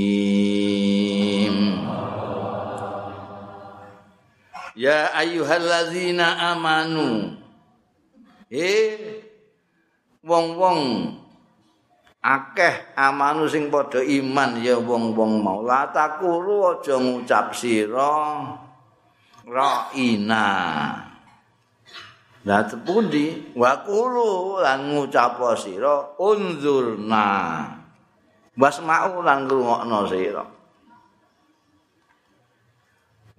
Ya 4.81 5.13
ayyuhallazina 5.13 6.57
amanu. 6.57 7.37
Eh 8.49 9.21
wong-wong 10.25 11.13
akeh 12.17 12.97
amanu 12.97 13.45
sing 13.45 13.69
padha 13.69 14.01
iman 14.01 14.57
ya 14.57 14.81
wong-wong 14.81 15.45
mau 15.45 15.61
la 15.61 15.85
takuru 15.93 16.65
aja 16.73 16.97
ngucap 16.97 17.53
sira 17.53 18.41
ra'ina. 19.45 20.49
Lah 22.41 22.65
tepundi 22.65 23.53
wa 23.53 23.85
kulu 23.85 24.65
lan 24.65 24.97
ngucap 24.97 25.37
sira 25.61 26.17
unzurna. 26.17 27.29
Wasma'u 28.57 29.21
lan 29.21 29.45
ngrungokno 29.45 30.09
sira. 30.09 30.60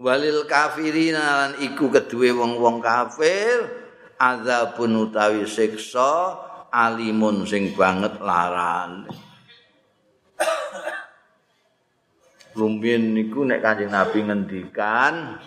Walil 0.01 0.49
kafirina 0.49 1.25
lan 1.45 1.53
iku 1.61 1.93
kedue 1.93 2.33
wong-wong 2.33 2.81
kafir 2.81 3.69
azabun 4.17 5.09
utawi 5.09 5.45
siksa 5.45 6.39
alimun 6.73 7.45
sing 7.45 7.75
banget 7.77 8.17
laran. 8.23 9.11
Rumbien 12.53 13.17
niku 13.17 13.49
nek 13.49 13.65
Kanjeng 13.65 13.89
Nabi 13.89 14.29
ngendikan 14.29 15.41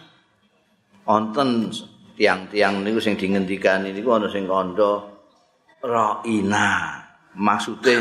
wonten 1.06 1.70
tiang-tiang 2.18 2.82
niku 2.82 2.98
sing 2.98 3.14
dingendikan 3.14 3.86
niku 3.86 4.18
ana 4.18 4.26
sing 4.30 4.50
kandha 4.50 5.06
ra'ina. 5.86 7.02
Maksude 7.36 8.00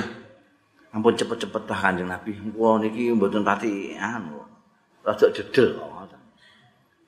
ampun 0.95 1.19
cepet-cepet 1.19 1.63
ta 1.69 1.77
Kanjeng 1.77 2.09
Nabi. 2.09 2.33
Kulo 2.33 2.81
niki 2.81 3.13
mboten 3.13 3.45
pati 3.45 3.93
anu. 3.93 4.41
Rada 5.05 5.29
jedel 5.37 5.77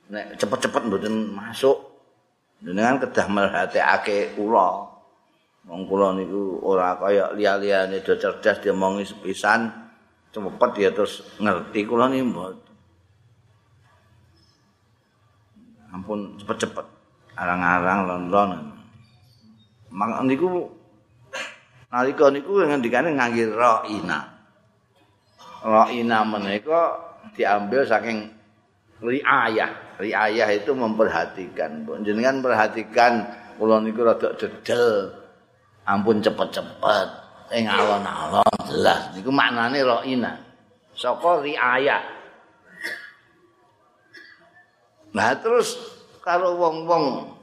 Nek 0.07 0.39
cepet-cepet 0.39 0.81
mboten 0.87 1.35
masuk. 1.35 1.77
Jenengan 2.63 2.97
kedah 3.03 3.27
merhatekake 3.29 4.33
kula. 4.33 4.87
Wong 5.67 5.83
kula 5.85 6.15
niku 6.15 6.63
ora 6.63 6.95
kaya 6.95 7.35
liya-liyane 7.35 8.01
do 8.01 8.15
cerdas 8.15 8.63
diomongi 8.63 9.03
sepisan. 9.03 9.87
cepet 10.37 10.71
ya 10.77 10.89
terus 10.93 11.25
ngerti 11.41 11.81
kula 11.89 12.13
nih 12.13 12.21
ampun 15.97 16.37
cepet-cepet 16.37 16.85
arang-arang 17.33 17.99
lon-lon 18.05 18.51
mak 19.89 20.21
niku 20.29 20.69
nalika 21.89 22.29
niku 22.29 22.61
ngendikane 22.61 23.17
ngangge 23.17 23.49
ra'ina 23.49 24.19
ra'ina 25.65 26.17
menika 26.27 26.81
diambil 27.33 27.81
saking 27.87 28.29
riayah. 29.03 29.97
Riayah 29.97 30.49
itu 30.53 30.71
memperhatikan 30.77 31.85
jenengan 32.05 32.41
perhatikan 32.41 33.25
kula 33.57 33.81
niku 33.81 34.05
rada 34.05 34.29
dedel 34.37 35.09
ampun 35.89 36.21
cepet-cepet 36.21 37.09
ing 37.57 37.65
alon-alon 37.65 38.57
jelas. 38.69 39.13
Niku 39.17 39.33
maknane 39.33 39.81
ra'ina 39.81 40.47
saka 40.97 41.45
riaya 41.45 42.01
nah 45.13 45.31
terus 45.37 45.77
kalau 46.25 46.57
wong-wong 46.57 47.37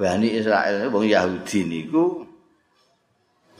Bani 0.00 0.32
Israel 0.32 0.88
wong 0.88 1.04
Yahudi 1.04 1.68
niku 1.68 2.24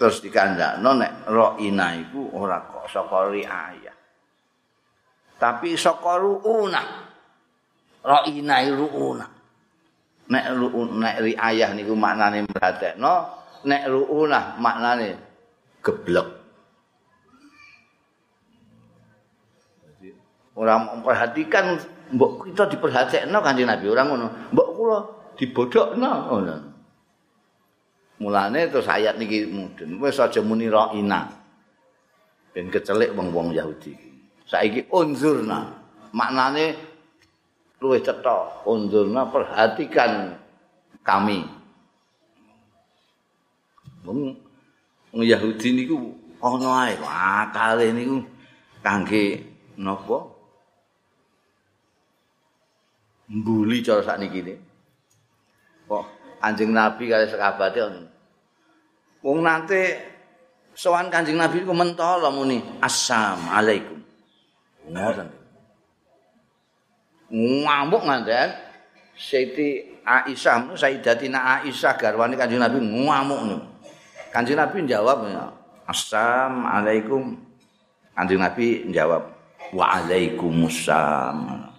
terus 0.01 0.25
dikandakno 0.25 0.97
nek 0.97 1.29
ra'ina 1.29 2.01
iku 2.01 2.33
ora 2.33 2.65
kok 2.65 2.89
saka 2.89 3.29
riaya 3.29 3.93
tapi 5.41 5.73
saka 5.75 6.21
ru'una 6.21 6.83
ra'ina 8.05 8.55
ru'una 8.77 9.27
nek 10.31 10.45
ru'una 10.55 10.93
nek 11.01 11.17
riayah 11.25 11.73
niku 11.73 11.97
maknane 11.97 12.45
mratekno 12.45 13.15
nek 13.65 13.83
ru'unah 13.89 14.61
maknane 14.61 15.09
geblek. 15.81 16.29
Orang 20.61 21.01
memperhatikan 21.01 21.81
mbok 22.13 22.53
kita 22.53 22.69
diperhatikno 22.69 23.41
Kanjeng 23.41 23.69
Nabi 23.69 23.87
orang 23.89 24.07
ngono. 24.13 24.27
Mbok 24.53 24.69
kula 24.77 24.99
dibodhokno 25.41 26.11
ngono. 26.29 26.57
Mulane 28.21 28.69
terus 28.69 28.85
ayat 28.85 29.17
niki 29.17 29.49
mudun 29.49 29.97
wis 30.05 30.21
aja 30.21 30.45
muni 30.45 30.69
ra'ina. 30.69 31.33
Ben 32.53 32.69
kecelik 32.69 33.17
wong-wong 33.17 33.57
Yahudi. 33.57 34.10
Saiki 34.51 34.91
unzurna. 34.91 35.71
Maknane 36.11 36.75
luwih 37.79 38.03
cetha. 38.03 38.67
Unzurna 38.67 39.31
perhatikan 39.31 40.35
kami. 41.07 41.47
Wong 44.03 44.35
Yahudi 45.15 45.77
niku 45.77 46.19
ana 46.43 46.89
ae 46.89 46.99
akale 46.99 47.95
niku 47.95 48.27
kangge 48.83 49.45
napa? 49.79 50.19
Mbuli 53.31 53.87
cara 53.87 54.03
sakniki. 54.03 54.59
Kok 55.87 56.05
Kanjeng 56.41 56.73
Nabi 56.75 57.07
kali 57.07 57.31
sekabate. 57.31 57.87
Wong 59.23 59.39
nate 59.45 59.83
sowan 60.75 61.13
Kanjeng 61.13 61.39
Nabi 61.39 61.63
ku 61.63 61.71
mentolo 61.77 62.33
muni 62.35 62.59
assalamualaikum. 62.83 64.00
Ngoten. 64.91 65.29
Ngamuk 67.31 68.03
nganten 68.03 68.51
Siti 69.15 69.87
Aisyah, 70.03 70.75
Sayyidatina 70.75 71.63
Aisyah 71.63 71.95
garwane 71.95 72.35
Kanjeng 72.35 72.59
Nabi 72.59 72.83
ngamuk 72.83 73.41
niku. 73.47 73.63
Kanjeng 74.35 74.59
Nabi 74.59 74.83
jawab, 74.91 75.31
Assalamualaikum. 75.87 77.39
Kanjeng 78.19 78.43
Nabi 78.43 78.91
jawab, 78.91 79.31
Waalaikumsalam. 79.71 81.71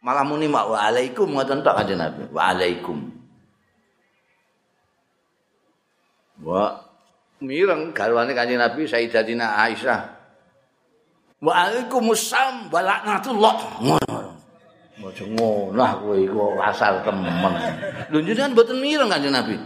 Malah 0.00 0.22
muni 0.22 0.46
mak 0.46 0.70
waalaikum 0.70 1.34
ngoten 1.34 1.66
tok 1.66 1.82
Kanjeng 1.82 2.00
Nabi. 2.00 2.22
Waalaikum. 2.30 3.10
Wa 6.40 6.78
mireng 7.44 7.92
garwane 7.92 8.32
Kanjeng 8.32 8.62
Nabi 8.62 8.88
Sayyidatina 8.88 9.60
Aisyah. 9.66 10.15
Waalaikumsalam. 11.44 12.72
Balaknatullah. 12.72 13.54
Ngono 13.84 14.16
ngono 15.36 15.84
kowe 16.00 16.16
iku 16.16 16.56
asal 16.56 17.04
temen. 17.04 17.52
Lho 18.08 18.18
jenengan 18.24 18.56
mboten 18.56 18.80
mireng 18.80 19.12
Kanjeng 19.12 19.36
Nabi. 19.36 19.56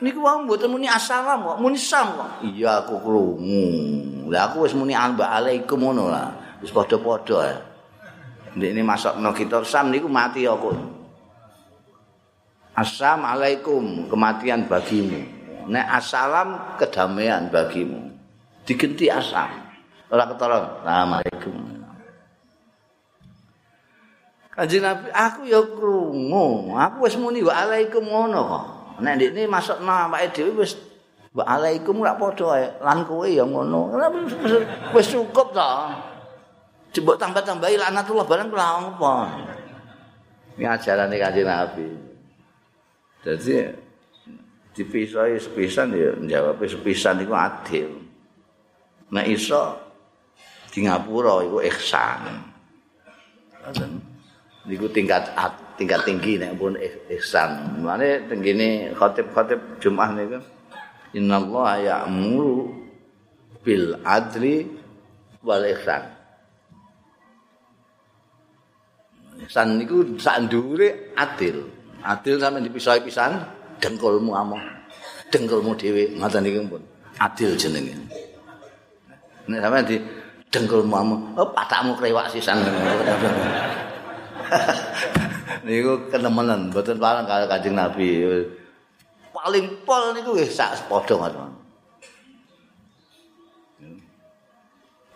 niku 0.00 0.24
wong 0.24 0.48
mboten 0.48 0.72
muni 0.72 0.88
assalam 0.88 1.44
kok 1.44 1.58
muni 1.60 1.76
sam 1.76 2.16
kok. 2.16 2.30
Iya 2.48 2.80
aku 2.80 2.96
krungu. 3.04 3.68
Lah 4.32 4.48
aku 4.48 4.64
wis 4.64 4.72
muni 4.72 4.96
alaikum 4.96 5.76
ngono 5.76 6.08
lah. 6.08 6.32
Wis 6.64 6.72
padha-padha. 6.72 7.40
Ya 7.44 7.56
ndek 8.56 8.70
ini 8.72 8.82
masakno 8.82 9.30
kita 9.36 9.60
sam 9.68 9.92
niku 9.92 10.08
mati 10.08 10.48
aku. 10.48 10.72
Assalamualaikum 12.72 14.08
kematian 14.08 14.64
bagimu. 14.64 15.20
Nek 15.68 15.86
assalam 16.00 16.80
kedamaian 16.80 17.52
bagimu. 17.52 18.08
Digenti 18.64 19.12
asam 19.12 19.69
ora 20.10 20.24
ketara. 20.26 20.82
Assalamualaikum. 20.82 21.56
Kanjeng 24.50 24.82
Nabi 24.82 25.08
aku 25.14 25.40
ya 25.46 25.62
krungu. 25.62 26.74
Aku 26.74 27.06
wis 27.06 27.16
muni 27.16 27.40
waalaikum 27.40 28.02
ngono 28.02 28.40
kok. 28.44 28.64
Nek 29.00 29.16
ndekne 29.16 29.48
masukno 29.48 29.88
awake 29.88 30.34
dhewe 30.36 30.66
wis 30.66 30.76
waalaikum 31.32 32.02
ora 32.02 32.18
padha 32.18 32.46
ae. 32.58 32.66
Lan 32.82 33.06
kowe 33.06 33.24
ya 33.24 33.46
ngono. 33.46 33.94
Wis 34.92 35.06
cukup 35.08 35.54
to 35.54 35.70
coba 36.90 37.14
tambah-tambahi 37.22 37.78
laknatullah 37.78 38.26
barang 38.26 38.50
ora 38.50 38.66
apa 38.82 39.14
ini 40.58 40.68
ajaran 40.68 41.08
kanjeng 41.08 41.46
Nabi. 41.48 41.88
Jadi 43.24 43.72
dipisah 44.76 45.32
sepisan 45.40 45.92
ya 45.96 46.12
jawab 46.36 46.60
sepisan 46.64 47.24
itu 47.24 47.32
adil. 47.32 47.88
Nek 49.08 49.26
iso 49.28 49.78
di 50.70 50.86
ngapura 50.86 51.42
itu 51.42 51.58
ihsan 51.74 52.50
niku 54.68 54.86
tingkat 54.92 55.32
tingkat 55.80 56.00
tinggi 56.04 56.36
nek 56.36 56.54
pun 56.54 56.76
ihsan. 57.10 57.80
Mane 57.80 58.28
tenggene 58.28 58.92
khatib-khatib 58.92 59.80
Jumat 59.80 60.12
niku 60.12 60.38
innallaha 61.16 61.80
ya'muru 61.80 62.70
bil 63.64 63.96
adli 64.04 64.68
wal 65.40 65.64
ihsan. 65.74 66.02
Ihsan 69.48 69.80
niku 69.80 70.20
sak 70.20 70.44
ndure 70.44 71.16
adil. 71.16 71.64
Adil 72.00 72.40
sampe 72.40 72.64
dipisah-pisahan 72.64 73.44
dengkulmu 73.80 74.32
among. 74.32 74.60
Dengkulmu 75.32 75.76
dhewe 75.76 76.16
ngoten 76.20 76.44
niku 76.44 76.76
pun 76.76 76.82
adil 77.16 77.56
jenenge. 77.56 77.96
Nek 79.48 79.60
sampe 79.64 79.78
di 79.88 79.96
dengkulmu 80.50 80.94
among, 80.94 81.20
oh 81.38 81.48
patakmu 81.54 81.94
krewak 81.94 82.26
sisan. 82.30 82.58
niku 85.64 86.10
kenemenan 86.10 86.74
mboten 86.74 86.98
parang 86.98 87.24
karo 87.24 87.46
Kanjeng 87.46 87.78
Nabi. 87.78 88.26
Paling 89.30 89.66
pol 89.86 90.12
niku 90.12 90.34
wis 90.36 90.52
sak 90.58 90.74
padha 90.90 91.14
ngoten. 91.16 91.54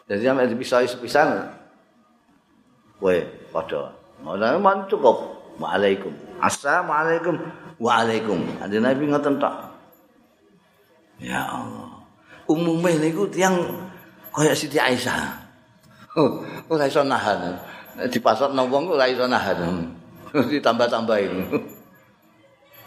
Jadi 0.04 0.20
sampe 0.22 0.46
dipisahi 0.46 0.86
sepisan. 0.86 1.50
Kowe 3.00 3.16
padha. 3.50 3.90
Ngono 4.22 4.60
man 4.60 4.86
cukup. 4.86 5.34
Waalaikum. 5.58 6.14
Assalamualaikum. 6.38 7.40
Waalaikum. 7.82 8.38
Kanjeng 8.62 8.84
Nabi 8.84 9.02
ngoten 9.10 9.40
tok. 9.42 9.54
Ya 11.18 11.42
Allah. 11.42 12.04
Umumnya 12.44 13.00
niku 13.00 13.24
tiang 13.32 13.56
kaya 14.34 14.52
Siti 14.52 14.82
Aisyah. 14.82 15.46
Oh, 16.18 16.42
ora 16.70 16.90
iso 16.90 17.06
nahan. 17.06 17.54
Di 18.10 18.18
pasar 18.18 18.50
wong 18.50 18.90
ora 18.90 19.06
iso 19.06 19.30
nahan. 19.30 19.86
ditambah-tambahin. 20.50 21.46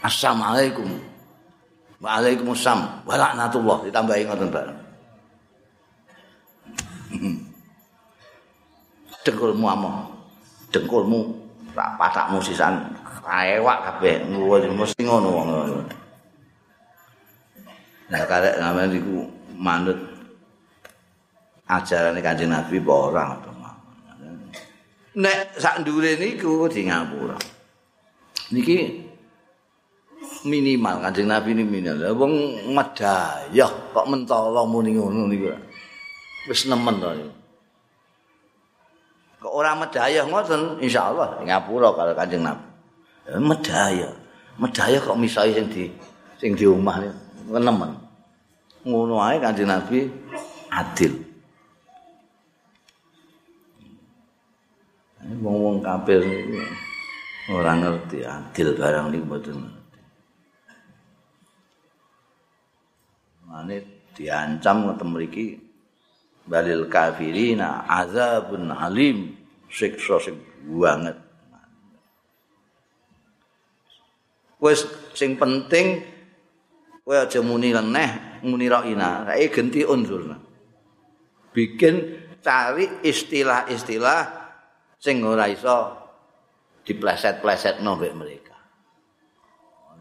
Assalamualaikum. 0.04 0.88
Waalaikumsalam. 2.04 3.08
Walaknatullah 3.08 3.88
ditambahi 3.88 4.28
ngoten 4.28 4.52
bareng. 4.52 4.80
Dengkulmu 9.24 9.66
among. 9.68 10.12
Dengkulmu 10.72 11.20
tak 11.72 11.96
patakmu 11.96 12.42
sisan 12.42 12.74
ewak 13.28 13.84
kabeh 13.84 14.24
mesti 14.72 15.04
ngono 15.04 15.30
wong. 15.30 15.48
Nah 18.08 18.24
karek 18.24 18.56
namanya 18.58 18.96
iku 18.96 19.28
manut 19.60 20.00
ajaran 21.68 22.16
Kanjeng 22.24 22.52
Nabi 22.52 22.80
apa 22.80 22.94
ora 22.96 23.26
Nek 25.18 25.58
sak 25.58 25.82
ndure 25.82 26.14
niku 26.14 26.70
di 26.70 26.86
ngapura. 26.86 27.34
Niki 28.54 29.02
minimal 30.46 31.02
Kanjeng 31.04 31.26
Nabi 31.26 31.58
ini 31.58 31.66
minimal. 31.66 32.14
Wong 32.14 32.34
medayah 32.70 33.72
kok 33.92 34.06
mentolo 34.06 34.62
muni 34.70 34.94
ngono 34.94 35.26
niku. 35.26 35.50
Wis 36.46 36.70
nemen 36.70 37.02
to. 37.02 37.10
Kok 39.42 39.54
ora 39.54 39.74
medayah 39.74 40.22
ngoten 40.30 40.80
insyaallah 40.86 41.42
ngapura 41.44 41.92
kalau 41.98 42.14
Kanjeng 42.14 42.46
Nabi. 42.46 42.66
medaya. 43.42 44.14
Medaya 44.62 44.98
kok 45.02 45.18
misahi 45.18 45.52
sing 45.52 45.68
di 45.68 45.90
sing 46.38 46.54
di 46.54 46.70
omah 46.70 47.04
nemen. 47.50 47.92
Ngono 48.86 49.18
ae 49.18 49.42
Kanjeng 49.42 49.66
Nabi 49.66 50.06
adil. 50.70 51.27
Wong-wong 55.28 55.84
kafir 55.84 56.24
niku 56.24 56.64
ora 57.52 57.76
ngerti 57.76 58.24
adil 58.24 58.70
barang 58.80 59.08
niku 59.12 59.26
mboten. 59.28 59.58
Mane 63.48 63.76
diancam 64.16 64.88
ngoten 64.88 65.08
mriki 65.12 65.60
balil 66.48 66.88
kafirina 66.88 67.84
azabun 67.88 68.72
alim 68.72 69.36
siksa 69.68 70.16
sing 70.24 70.40
banget. 70.64 71.28
wis 74.58 74.90
sing 75.14 75.38
penting 75.38 76.02
kowe 77.06 77.14
aja 77.14 77.40
muni 77.46 77.72
leneh 77.72 78.42
muni 78.44 78.66
ra'ina 78.66 79.30
saiki 79.30 79.54
genti 79.54 79.82
unzurna 79.86 80.38
bikin 81.54 82.26
cari 82.42 83.06
istilah-istilah 83.06 84.37
sing 84.98 85.22
ora 85.22 85.50
iso 85.50 85.94
dipleset-plesetno 86.86 87.98
mbek 87.98 88.14
mereka 88.18 88.58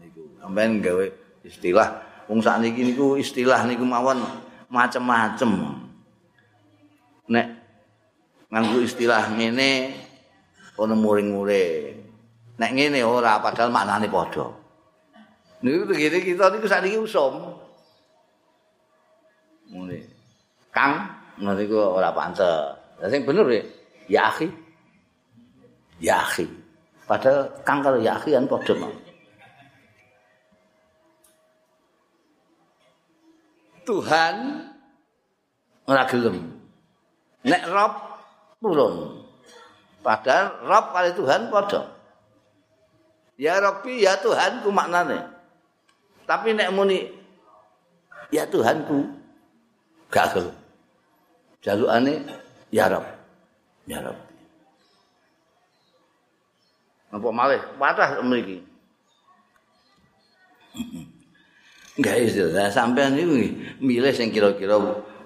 niku 0.01 0.37
sampean 0.41 0.81
gawe 0.81 1.05
istilah 1.45 1.87
wong 2.29 2.39
sakniki 2.43 2.81
niku 2.83 3.17
istilah 3.17 3.65
niku 3.65 3.85
mawon 3.85 4.21
macem-macem 4.67 5.51
nek 7.29 7.47
nganggo 8.49 8.79
istilah 8.83 9.31
ngene 9.35 9.95
ono 10.77 10.93
muring-muring 10.93 12.07
Nek 12.57 12.73
ngene 12.73 13.05
ora 13.05 13.37
padahal 13.37 13.69
maknane 13.69 14.09
padha. 14.09 14.49
Niku 15.61 15.93
begini 15.93 16.17
kita 16.25 16.49
niku 16.49 16.65
sakniki 16.65 16.97
usum. 16.97 17.53
Ngene. 19.69 19.97
Kang 20.73 21.05
ngono 21.37 21.61
iku 21.61 21.77
ora 22.01 22.09
pantes. 22.17 22.73
Lah 22.97 23.09
sing 23.13 23.29
bener 23.29 23.45
ya, 23.45 23.61
ya 24.09 24.21
akhi. 24.33 24.49
Ya 25.97 26.21
akhi. 26.21 26.45
Padahal 27.07 27.49
kang 27.65 27.81
kalau 27.81 27.97
ya 27.97 28.19
akhi 28.19 28.35
kan 28.35 28.45
padha. 28.45 28.75
Tuhan 33.87 34.35
ora 35.87 36.03
gelem. 36.11 36.37
Nek 37.47 37.63
Rob 37.71 37.93
turun. 38.59 39.23
Padahal 40.03 40.45
Rob 40.67 40.85
kali 40.91 41.11
Tuhan 41.15 41.41
padha. 41.47 41.81
Ya 43.37 43.61
Rabbi, 43.61 44.01
ya 44.01 44.17
Tuhanku 44.19 44.73
maknane. 44.73 45.21
Tapi 46.27 46.57
nek 46.57 46.73
muni 46.73 47.07
ya 48.33 48.43
Tuhanku 48.49 49.07
gak 50.11 50.35
gelem. 50.35 50.57
Jalukane 51.63 52.13
ya 52.75 52.91
Rabb. 52.91 53.07
Ya 53.87 54.03
Rabbi. 54.03 54.26
Apa 57.07 57.29
malih? 57.31 57.61
Patah 57.79 58.19
mriki. 58.23 58.59
Enggak 61.97 62.29
istilah 62.29 62.69
sampean 62.69 63.17
niku 63.17 63.33
milih 63.81 64.13
sing 64.13 64.29
kira-kira 64.29 64.77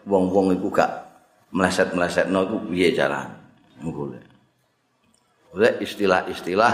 wong-wong 0.07 0.55
iku 0.55 0.71
gak 0.71 0.87
meleset-melesetno 1.51 2.47
iku 2.47 2.57
piye 2.71 2.95
carane. 2.95 3.35
Ngono. 3.83 4.15
Oleh 5.51 5.83
istilah-istilah 5.83 6.73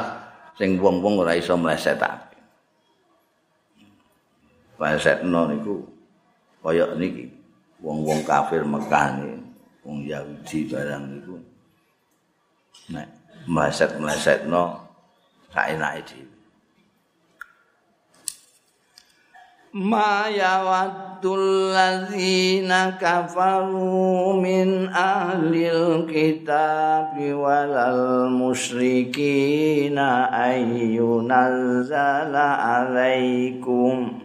sing 0.54 0.78
wong-wong 0.78 1.26
ora 1.26 1.34
iso 1.34 1.58
mlesetake. 1.58 2.38
Mlesetno 4.78 5.50
niku 5.50 5.82
kaya 6.62 6.93
niki 6.93 7.32
wong-wong 7.82 8.22
kafir 8.28 8.62
Mekah 8.67 9.17
niki, 9.17 9.39
wong 9.88 10.04
Yahudi 10.04 10.67
barang 10.67 11.04
niku 11.15 11.36
nek 12.91 13.08
mleset-mlesetno 15.58 15.58
saenake 15.58 16.06
dhewe. 16.06 16.38
ma 19.74 20.26
yawaddul 20.26 21.70
ladzina 21.70 22.98
kafaru 22.98 24.41
min 24.41 24.89
ahlil 24.89 26.10
kitabi 26.10 27.30
walal 27.30 28.34
musyrikina 28.34 30.34
ayyunazzala 30.34 32.58
alaikum 32.58 34.17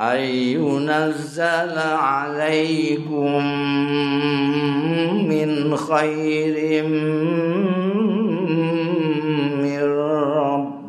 ayyunazzala 0.00 2.00
alaikum 2.00 3.44
min 5.28 5.76
khairim 5.76 6.88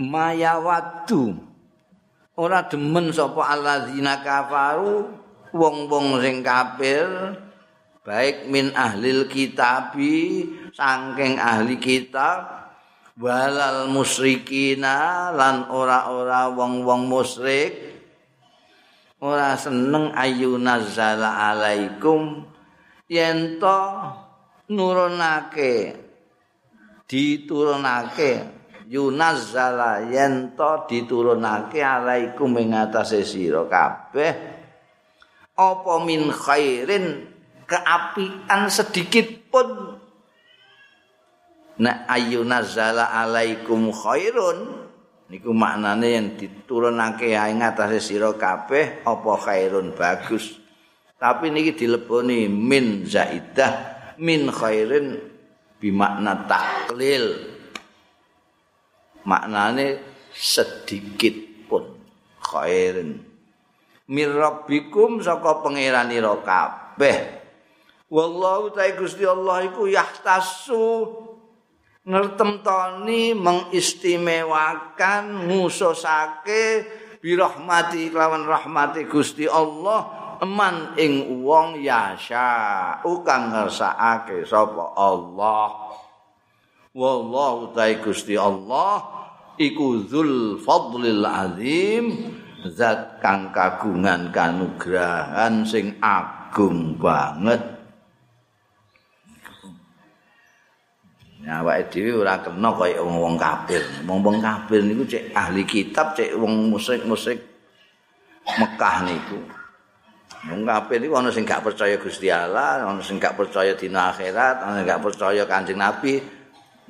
mayawaddu 0.00 1.36
ora 2.40 2.64
demen 2.64 3.12
sapa 3.12 3.52
allazina 3.52 4.24
kafaru 4.24 5.12
wong-wong 5.52 6.24
sing 6.24 6.40
kafir 6.40 7.36
baik 8.00 8.48
min 8.48 8.72
ahlil 8.72 9.28
kitabi 9.28 10.48
sangking 10.72 11.36
ahli 11.36 11.76
kitab 11.76 12.60
walal 13.20 13.92
musyrikina 13.92 15.28
lan 15.36 15.68
ora-ora 15.68 16.48
wong-wong 16.48 17.04
musyrik. 17.04 18.00
Ora 19.20 19.52
seneng 19.52 20.16
ayu 20.16 20.56
nazala 20.56 21.52
alaikum 21.52 22.48
yento 23.04 24.00
nurunake 24.72 25.92
diturunake. 27.04 28.59
Yunazzala 28.90 30.10
yen 30.10 30.58
to 30.58 30.90
diturunake 30.90 31.78
alaikum 31.78 32.58
ing 32.58 32.74
atase 32.74 33.22
sira. 33.22 33.62
Kabeh 33.70 34.32
apa 35.54 35.94
min 36.02 36.26
khairin 36.34 37.30
keapian 37.70 38.66
sedikit 38.66 39.46
pun 39.46 39.94
nek 41.78 42.10
ayunazzala 42.10 43.14
alaikum 43.14 43.94
khairun 43.94 44.58
niku 45.30 45.54
maknane 45.54 46.08
yen 46.10 46.26
diturunake 46.34 47.30
ing 47.30 47.62
atase 47.62 48.02
sira 48.02 48.34
kabeh 48.34 49.06
apa 49.06 49.32
khairun? 49.38 49.94
Bagus. 49.94 50.58
Tapi 51.20 51.52
niki 51.52 51.78
dileboni 51.78 52.50
min 52.50 53.06
zaidah 53.06 53.72
min 54.18 54.50
khairin 54.50 55.20
bimakna 55.78 56.48
taklil 56.48 57.49
maknane 59.24 59.98
sedikit 60.32 61.34
pun. 61.66 61.84
Khairin. 62.40 63.20
Mirabbikum 64.10 65.22
saka 65.22 65.62
pangeranira 65.62 66.34
kabeh. 66.42 67.18
Wallahu 68.10 68.74
ta'ala 68.74 68.98
Gusti 68.98 69.22
Allah 69.22 69.70
iku 69.70 69.86
yahtasu. 69.86 70.86
Ngertemtoni 72.00 73.36
mengistimewakan 73.36 75.46
ngususake 75.46 76.88
birahmati 77.20 78.08
lawan 78.10 78.48
rahmati 78.48 79.04
Gusti 79.04 79.44
Allah 79.44 80.08
eman 80.40 80.96
ing 80.96 81.44
wong 81.44 81.84
yasha 81.84 82.96
ukang 83.04 83.52
ngersakake 83.52 84.48
sapa 84.48 84.96
Allah 84.96 85.92
wallahu 86.94 87.70
ta'ala 87.74 88.02
Gusti 88.02 88.34
Allah 88.34 89.02
iku 89.60 90.04
dzul 90.04 90.58
fadlil 90.58 91.24
azim 91.24 92.34
zat 92.66 93.22
kang 93.22 93.54
kagungan 93.54 94.34
kanugrahan 94.34 95.64
sing 95.64 95.96
agung 96.02 96.98
banget 96.98 97.80
awake 101.50 101.90
dhewe 101.90 102.22
ora 102.22 102.38
kena 102.38 102.70
kaya 102.76 103.02
wong-wong 103.02 103.34
kafir. 103.34 103.82
Wong-wong 104.06 104.38
kafir 104.38 104.84
niku 104.86 105.02
cek 105.08 105.34
ahli 105.34 105.66
kitab, 105.66 106.14
cek 106.14 106.36
wong 106.38 106.70
musik-musik 106.70 107.38
Mekah 108.46 108.96
niku. 109.08 109.40
Wong 110.46 110.62
kafir 110.62 111.02
niku 111.02 111.14
ana 111.18 111.34
sing 111.34 111.42
gak 111.42 111.64
percaya 111.66 111.98
Gusti 111.98 112.30
Allah, 112.30 112.84
ana 112.84 113.02
sing 113.02 113.18
gak 113.18 113.34
percaya 113.34 113.74
dina 113.74 114.14
akhirat, 114.14 114.62
ana 114.62 114.86
gak 114.86 115.02
percaya 115.02 115.42
Kanjeng 115.48 115.80
Nabi. 115.80 116.39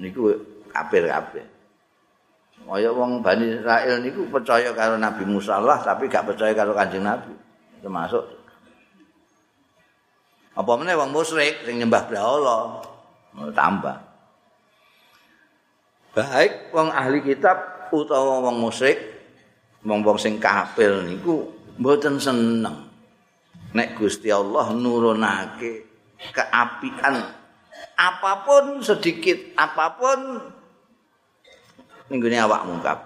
Niku 0.01 0.33
kafir-kafir. 0.73 1.45
Kaya 2.61 2.93
wong 2.93 3.25
Bani 3.25 3.57
Israel 3.57 4.01
niku 4.05 4.29
percaya 4.29 4.71
karo 4.77 5.01
Nabi 5.01 5.25
Musa 5.25 5.59
Allah 5.59 5.81
tapi 5.81 6.07
gak 6.09 6.29
percaya 6.29 6.53
karo 6.53 6.73
Kanjeng 6.73 7.05
Nabi. 7.05 7.33
Termasuk 7.81 8.25
apa 10.51 10.73
meneh 10.77 10.93
wong 10.99 11.11
musyrik 11.15 11.65
sing 11.65 11.81
nyembah 11.81 12.05
Allah. 12.21 12.85
tambah. 13.55 13.97
Baik 16.11 16.75
wong 16.75 16.91
ahli 16.91 17.23
kitab 17.23 17.87
utawa 17.95 18.43
wong 18.43 18.59
musyrik, 18.59 18.99
wong-wong 19.87 20.19
sing 20.19 20.43
kafir 20.43 21.01
niku 21.07 21.49
mboten 21.81 22.21
seneng 22.21 22.91
nek 23.73 23.97
Gusti 23.97 24.29
Allah 24.29 24.75
nurunake 24.75 25.87
keapian 26.35 27.40
apapun 27.97 28.81
sedikit 28.81 29.37
apapun 29.57 30.41
minggu 32.11 32.27
ini 32.27 32.39
awak 32.43 32.67
mungkap. 32.67 32.99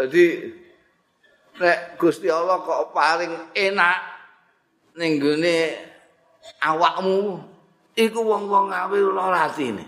Jadi 0.00 0.48
nek 1.60 2.00
Gusti 2.00 2.32
Allah 2.32 2.64
kok 2.64 2.96
paling 2.96 3.52
enak 3.52 3.98
ning 4.96 5.20
gone 5.20 5.58
awakmu 6.64 7.36
iku 7.92 8.20
wong-wong 8.24 8.72
ngawe 8.72 8.98
lara 9.12 9.50
atine. 9.50 9.84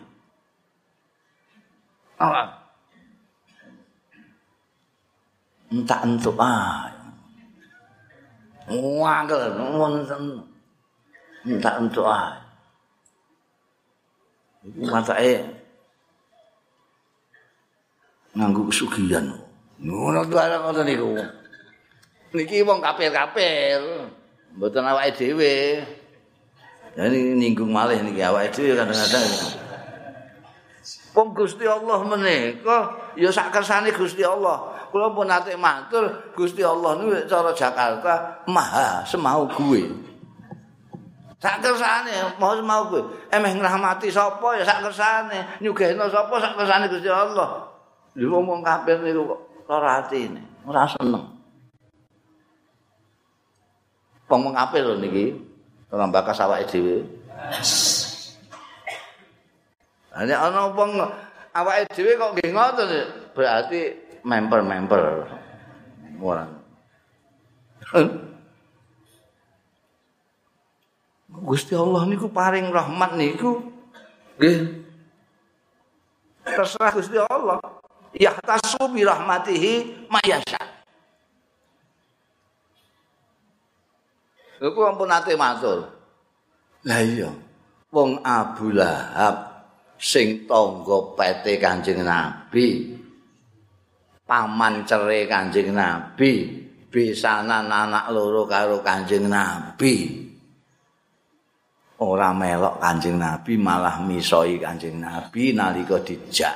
Entak 5.73 6.01
entuk 6.05 6.37
ah. 6.37 7.02
Wangkel 8.71 9.59
wonten. 9.59 10.47
Entak 11.43 11.75
entuk 11.83 12.07
ah. 12.07 12.39
Iku 14.63 14.87
matake 14.87 15.43
nganggo 18.39 18.71
kesugihan. 18.71 19.27
Ngono 19.83 20.23
to 20.31 20.39
ala 20.39 20.63
ngoten 20.63 20.87
niku. 20.87 21.19
Niki 22.33 22.65
wong 22.65 22.81
kafir-kafir, 22.81 24.09
mboten 24.57 24.89
awake 24.89 25.19
dhewe. 25.19 25.85
Ya 26.97 27.09
ini 27.11 27.37
ninggung 27.37 27.75
malih 27.75 28.01
niki 28.01 28.23
awake 28.25 28.55
dhewe 28.57 28.79
kadang-kadang. 28.79 29.27
Wong 31.13 31.29
Gusti 31.37 31.69
Allah 31.69 32.01
menika 32.09 32.79
ya 33.21 33.29
sak 33.29 33.53
kersane 33.53 33.93
Gusti 33.93 34.25
Allah. 34.25 34.72
Kula 34.93 35.09
pun 35.09 35.25
nate 35.25 35.57
matur 35.57 36.05
Gusti 36.37 36.61
Allah 36.61 37.01
niku 37.01 37.17
cara 37.25 37.49
Jakarta 37.57 38.45
maha 38.45 39.01
semau 39.09 39.49
gue. 39.49 40.13
sak 41.43 41.59
kersane 41.59 42.39
mau 42.39 42.55
mau 42.63 42.87
kowe 42.87 43.03
emeh 43.35 43.51
ngrahmati 43.59 44.07
sapa 44.15 44.55
ya 44.55 44.63
sak 44.63 44.87
kersane 44.87 45.59
nyugihno 45.59 46.07
sapa 46.07 46.39
sak 46.39 46.55
kersane 46.55 46.87
Gusti 46.87 47.11
Allah. 47.11 47.67
Lho 48.15 48.39
wong 48.39 48.63
kafir 48.63 49.03
niku 49.03 49.27
kok 49.67 49.83
atine 49.83 50.39
ora 50.63 50.87
seneng. 50.87 51.35
Wong 54.31 54.55
kafir 54.55 54.87
lho 54.87 54.95
niki 55.03 55.35
ora 55.91 56.07
bakas 56.07 56.39
awake 56.47 56.71
dhewe. 56.71 57.03
Ana 60.15 60.35
ana 60.47 60.71
wong 60.71 60.95
awake 61.59 61.91
dhewe 61.91 62.15
kok 62.15 62.39
nggih 62.39 62.55
ngoten 62.55 62.87
berarti 63.35 63.81
member-member. 64.23 65.29
Ora 66.23 66.47
Gusti 71.33 71.75
Allah 71.75 72.07
niku 72.07 72.31
paring 72.31 72.71
rahmat 72.71 73.19
niku. 73.19 73.59
Nggih. 74.39 74.87
Terserah 76.47 76.93
Gusti 76.95 77.19
Allah. 77.19 77.59
Yahtasu 78.13 78.93
bi 78.93 79.03
rahmatihi 79.09 80.05
mayasya 80.13 80.61
Lha 84.63 84.69
ampun 84.69 85.11
ate 85.11 85.35
matur. 85.35 85.91
Lah 86.87 87.01
iya. 87.03 87.33
Wong 87.91 88.23
Abu 88.23 88.71
Lahab 88.71 89.67
sing 89.99 90.47
tangga 90.47 91.19
pete 91.19 91.59
Kanjeng 91.59 92.07
Nabi 92.07 92.95
paman 94.27 94.87
cere 94.87 95.27
Kanjeng 95.27 95.75
Nabi 95.75 96.63
besanan 96.93 97.67
anak 97.69 98.13
loro 98.13 98.45
karo 98.45 98.85
Kanjeng 98.85 99.27
Nabi 99.27 100.23
ora 102.03 102.35
melok 102.35 102.83
Kanjeng 102.83 103.17
Nabi 103.17 103.55
malah 103.55 104.03
misoi 104.03 104.59
Kanjeng 104.59 104.99
Nabi 104.99 105.55
nalika 105.55 106.03
dijak. 106.03 106.55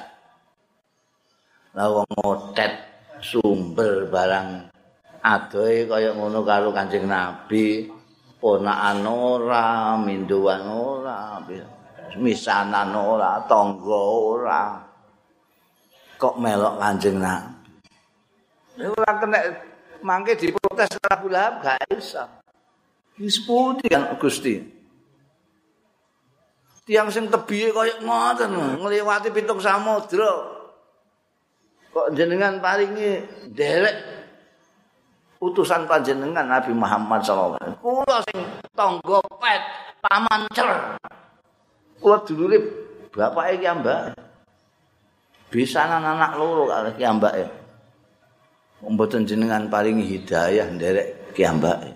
Lah 1.77 1.93
wong 1.93 2.09
ngotet 2.09 2.73
sumber 3.23 4.11
barang 4.11 4.73
adohe 5.23 5.87
kaya 5.87 6.11
ngono 6.17 6.43
karo 6.43 6.75
Kanjeng 6.75 7.07
Nabi, 7.07 7.87
ponakan 8.41 9.07
ora, 9.07 9.95
minduan 10.01 10.65
ora, 10.67 11.37
misanan 12.17 12.97
ora, 12.97 13.43
tangga 13.45 14.03
ora. 14.03 14.63
Kok 16.17 16.35
melok 16.41 16.75
Kanjeng 16.81 17.19
Nabi? 17.21 17.56
Ora 18.77 19.13
kena 19.17 19.39
mangke 20.05 20.37
diprotes 20.37 21.01
karo 21.01 21.13
Abu 21.17 21.29
Lahab 21.33 21.65
gak 21.65 21.81
iso. 21.97 22.25
Wis 23.17 23.41
putih 23.41 23.97
Gusti. 24.21 24.77
tiang 26.87 27.11
sing 27.11 27.27
tebihe 27.27 27.75
kaya 27.75 27.99
ngoten 27.99 28.79
ngliwati 28.79 29.35
pitung 29.35 29.59
samudra. 29.59 30.55
Kok 31.91 32.15
jenengan 32.15 32.63
paringi 32.63 33.27
derek 33.51 33.97
utusan 35.43 35.91
panjenengan 35.91 36.47
Nabi 36.47 36.71
Muhammad 36.71 37.27
sallallahu 37.27 37.59
alaihi 37.59 37.75
wasallam. 37.75 37.83
Kula 37.83 38.19
sing 38.31 38.39
tangga 38.79 39.21
pet 39.43 39.63
paman 39.99 40.43
cer. 40.55 40.71
Kula 41.99 42.17
dulure 42.23 42.59
bapake 43.11 43.59
ki 43.59 43.67
mbak 43.83 44.01
bisa 45.51 45.89
anak 45.91 46.37
loro 46.39 46.71
kali 46.71 46.95
ki 46.95 47.05
mbake 47.17 47.45
mboten 48.87 49.27
jenengan 49.27 49.67
paringi 49.67 50.07
hidayah 50.07 50.71
derek 50.79 51.35
ki 51.35 51.43
mbake 51.43 51.91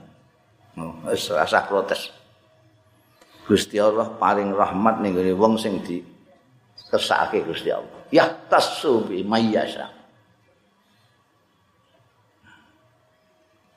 oh, 0.78 0.94
wis 1.06 1.30
rasa 1.30 1.64
protes 1.66 2.20
Gusti 3.50 3.82
Allah 3.82 4.14
paling 4.14 4.54
rahmat 4.54 5.02
ning 5.02 5.18
gone 5.18 5.34
wong 5.34 5.58
sing 5.58 5.82
di 5.82 5.98
kesake 6.86 7.42
Gusti 7.42 7.74
Allah. 7.74 7.98
Ya 8.14 8.30
tasubi 8.46 9.26
mayyasa. 9.26 9.90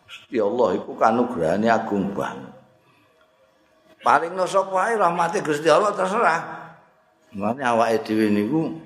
Gusti 0.06 0.38
Allah 0.38 0.78
iku 0.78 0.94
kanugrahane 0.94 1.74
agung 1.74 2.14
banget. 2.14 2.54
Paling 4.06 4.38
no 4.38 4.46
sapa 4.46 4.94
ae 4.94 4.94
rahmate 4.94 5.42
Gusti 5.42 5.66
Allah 5.74 5.90
terserah. 5.98 6.42
Mane 7.34 7.66
awake 7.66 8.06
dhewe 8.06 8.30
niku 8.30 8.78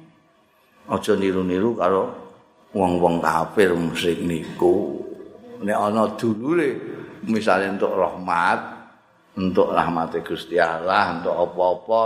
aja 0.88 1.20
niru-niru 1.20 1.76
karo 1.76 2.27
wong-wong 2.76 3.24
kafir 3.24 3.72
musyrik 3.76 4.24
niku. 4.24 5.04
Nek 5.64 5.78
ana 5.78 6.14
dulure 6.16 6.78
misale 7.26 7.68
untuk 7.72 7.94
rahmat 7.98 8.78
untuk 9.38 9.70
rahmat 9.70 10.18
Gusti 10.26 10.58
Allah, 10.58 11.22
untuk 11.22 11.34
apa-apa 11.38 12.04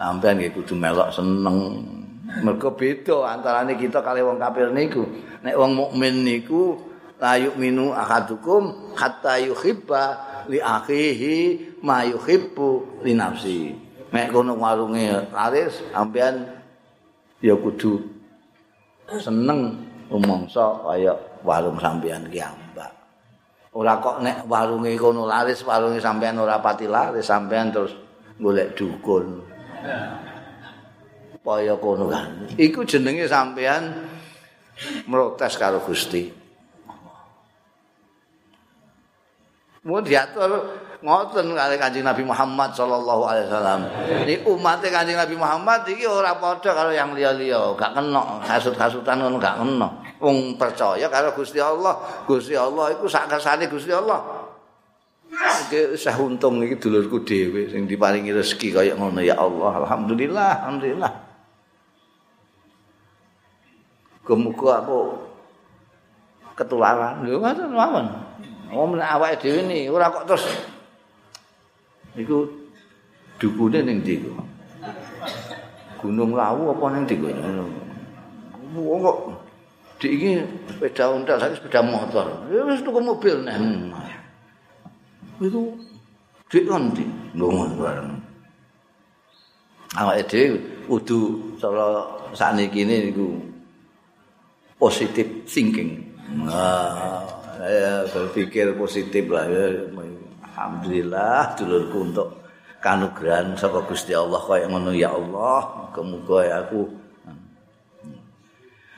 sampean 0.00 0.40
nggih 0.40 0.52
kudu 0.56 0.74
melok 0.74 1.12
seneng. 1.12 1.84
Mergo 2.26 2.74
beda 2.74 3.36
antarane 3.38 3.78
kita 3.78 4.02
kali 4.02 4.24
wong 4.24 4.40
kafir 4.40 4.72
niku. 4.72 5.04
Nek 5.44 5.54
wong 5.54 5.76
mukmin 5.76 6.24
niku 6.24 6.74
la 7.20 7.38
yu'minu 7.38 7.92
ahadukum 7.92 8.92
hatta 8.96 9.38
yuhibba 9.40 10.04
li 10.50 10.58
akhihi 10.58 11.36
ma 11.84 12.02
yuhibbu 12.02 13.00
li 13.04 13.12
nafsi. 13.14 13.72
Nek 14.10 14.32
kono 14.32 14.56
warunge 14.56 15.28
laris 15.30 15.80
sampean 15.92 16.50
ya 17.44 17.54
kudu 17.54 18.15
seneng 19.14 19.78
umangsa 20.10 20.74
kaya 20.82 21.14
warung 21.46 21.78
sampean 21.78 22.26
ki 22.26 22.42
ambak. 22.42 22.90
Ora 23.76 24.00
kok 24.02 24.24
nek 24.24 24.48
warunge 24.50 24.94
kono 24.98 25.28
laris 25.28 25.62
warunge 25.62 26.02
sampean 26.02 26.40
ora 26.42 26.58
pati 26.58 26.90
laris 26.90 27.26
sampean 27.26 27.70
terus 27.70 27.94
golek 28.40 28.74
dukun. 28.74 29.42
Kaya 31.46 31.74
kono 31.78 32.10
kan. 32.10 32.50
Iku 32.58 32.82
jenenge 32.82 33.30
sampean 33.30 33.94
protes 35.06 35.54
karo 35.54 35.78
Gusti. 35.86 36.26
Mau 39.86 40.02
diatur 40.02 40.50
ngoten 41.04 41.52
kali 41.52 41.76
Kanjeng 41.76 42.06
Nabi 42.06 42.22
Muhammad 42.24 42.72
sallallahu 42.72 43.22
alaihi 43.28 43.46
wasallam. 43.50 43.80
Ini 44.24 44.34
umat 44.48 44.80
Kanjeng 44.80 45.18
Nabi 45.18 45.36
Muhammad 45.36 45.84
iki 45.84 46.08
ora 46.08 46.36
padha 46.40 46.72
karo 46.72 46.92
yang 46.92 47.12
liya-liya, 47.12 47.76
gak 47.76 47.92
kena 47.92 48.40
hasud-hasutan 48.44 49.20
ngono 49.20 49.36
gak 49.36 49.60
kena. 49.60 49.88
Wong 50.16 50.56
percaya 50.56 51.04
karo 51.12 51.36
Gusti 51.36 51.60
Allah, 51.60 52.00
Gusti 52.24 52.56
Allah 52.56 52.96
iku 52.96 53.04
sak 53.04 53.28
kersane 53.28 53.68
Gusti 53.68 53.92
Allah. 53.92 54.48
Iki 55.66 55.98
usah 55.98 56.16
untung 56.22 56.62
iki 56.62 56.78
dulurku 56.78 57.20
dhewe 57.26 57.68
sing 57.68 57.84
diparingi 57.84 58.30
rezeki 58.32 58.68
kaya 58.72 58.92
ngono 58.94 59.20
ya 59.20 59.36
Allah. 59.36 59.84
Alhamdulillah, 59.84 60.50
alhamdulillah. 60.64 61.12
Kemuka 64.24 64.86
aku 64.86 65.00
ketularan. 66.56 67.26
Lho 67.26 67.42
ngoten 67.42 67.68
mawon. 67.74 68.06
Menak 68.66 69.08
awake 69.18 69.38
dhewe 69.44 69.60
ni 69.66 69.86
ora 69.86 70.10
kok 70.10 70.26
terus 70.26 70.46
iku 72.16 72.48
dukune 73.36 73.84
ning 73.84 74.00
ndi 74.00 74.24
Gunung 76.00 76.32
Lawu 76.36 76.72
apa 76.72 76.84
ning 76.92 77.04
ndi 77.04 77.16
Wong 78.76 79.00
kok 79.00 79.18
dik 79.96 80.12
iki 80.12 80.30
sepeda 80.68 81.08
ontel 81.08 81.40
saiki 81.40 81.56
sepeda 81.56 81.80
motor. 81.80 82.28
Ya 82.52 82.60
wis 82.68 82.84
tuku 82.84 83.00
mobil 83.00 83.40
nek. 83.40 83.56
Itu 85.40 85.72
dik 86.52 86.68
nanti 86.68 87.04
ngono 87.32 87.72
bareng. 87.80 88.20
Awake 89.96 90.28
dhewe 90.28 90.60
kudu 90.84 91.18
cara 91.56 92.04
sakniki 92.36 92.84
niku 92.84 93.40
positive 94.76 95.48
thinking. 95.48 96.04
Nah, 96.26 97.24
saya 97.56 98.04
berpikir 98.12 98.76
positif 98.76 99.24
lah 99.32 99.48
ya. 99.48 99.88
Alhamdulillah 100.56 101.52
dulurku 101.52 101.98
untuk 102.00 102.28
kanugrahan 102.80 103.52
saka 103.60 103.84
Gusti 103.84 104.16
Allah 104.16 104.40
kaya 104.40 104.64
ngono 104.72 104.88
ya 104.96 105.12
Allah. 105.12 105.92
Kemuga 105.92 106.48
ya 106.48 106.64
aku 106.64 106.88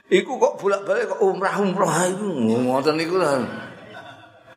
Iku 0.08 0.40
kok 0.40 0.56
bolak-balik 0.56 1.10
kok 1.12 1.20
umrah-umrah 1.20 2.08
iku 2.14 2.30
ngoten 2.32 2.94
niku 2.96 3.18
lah. 3.18 3.42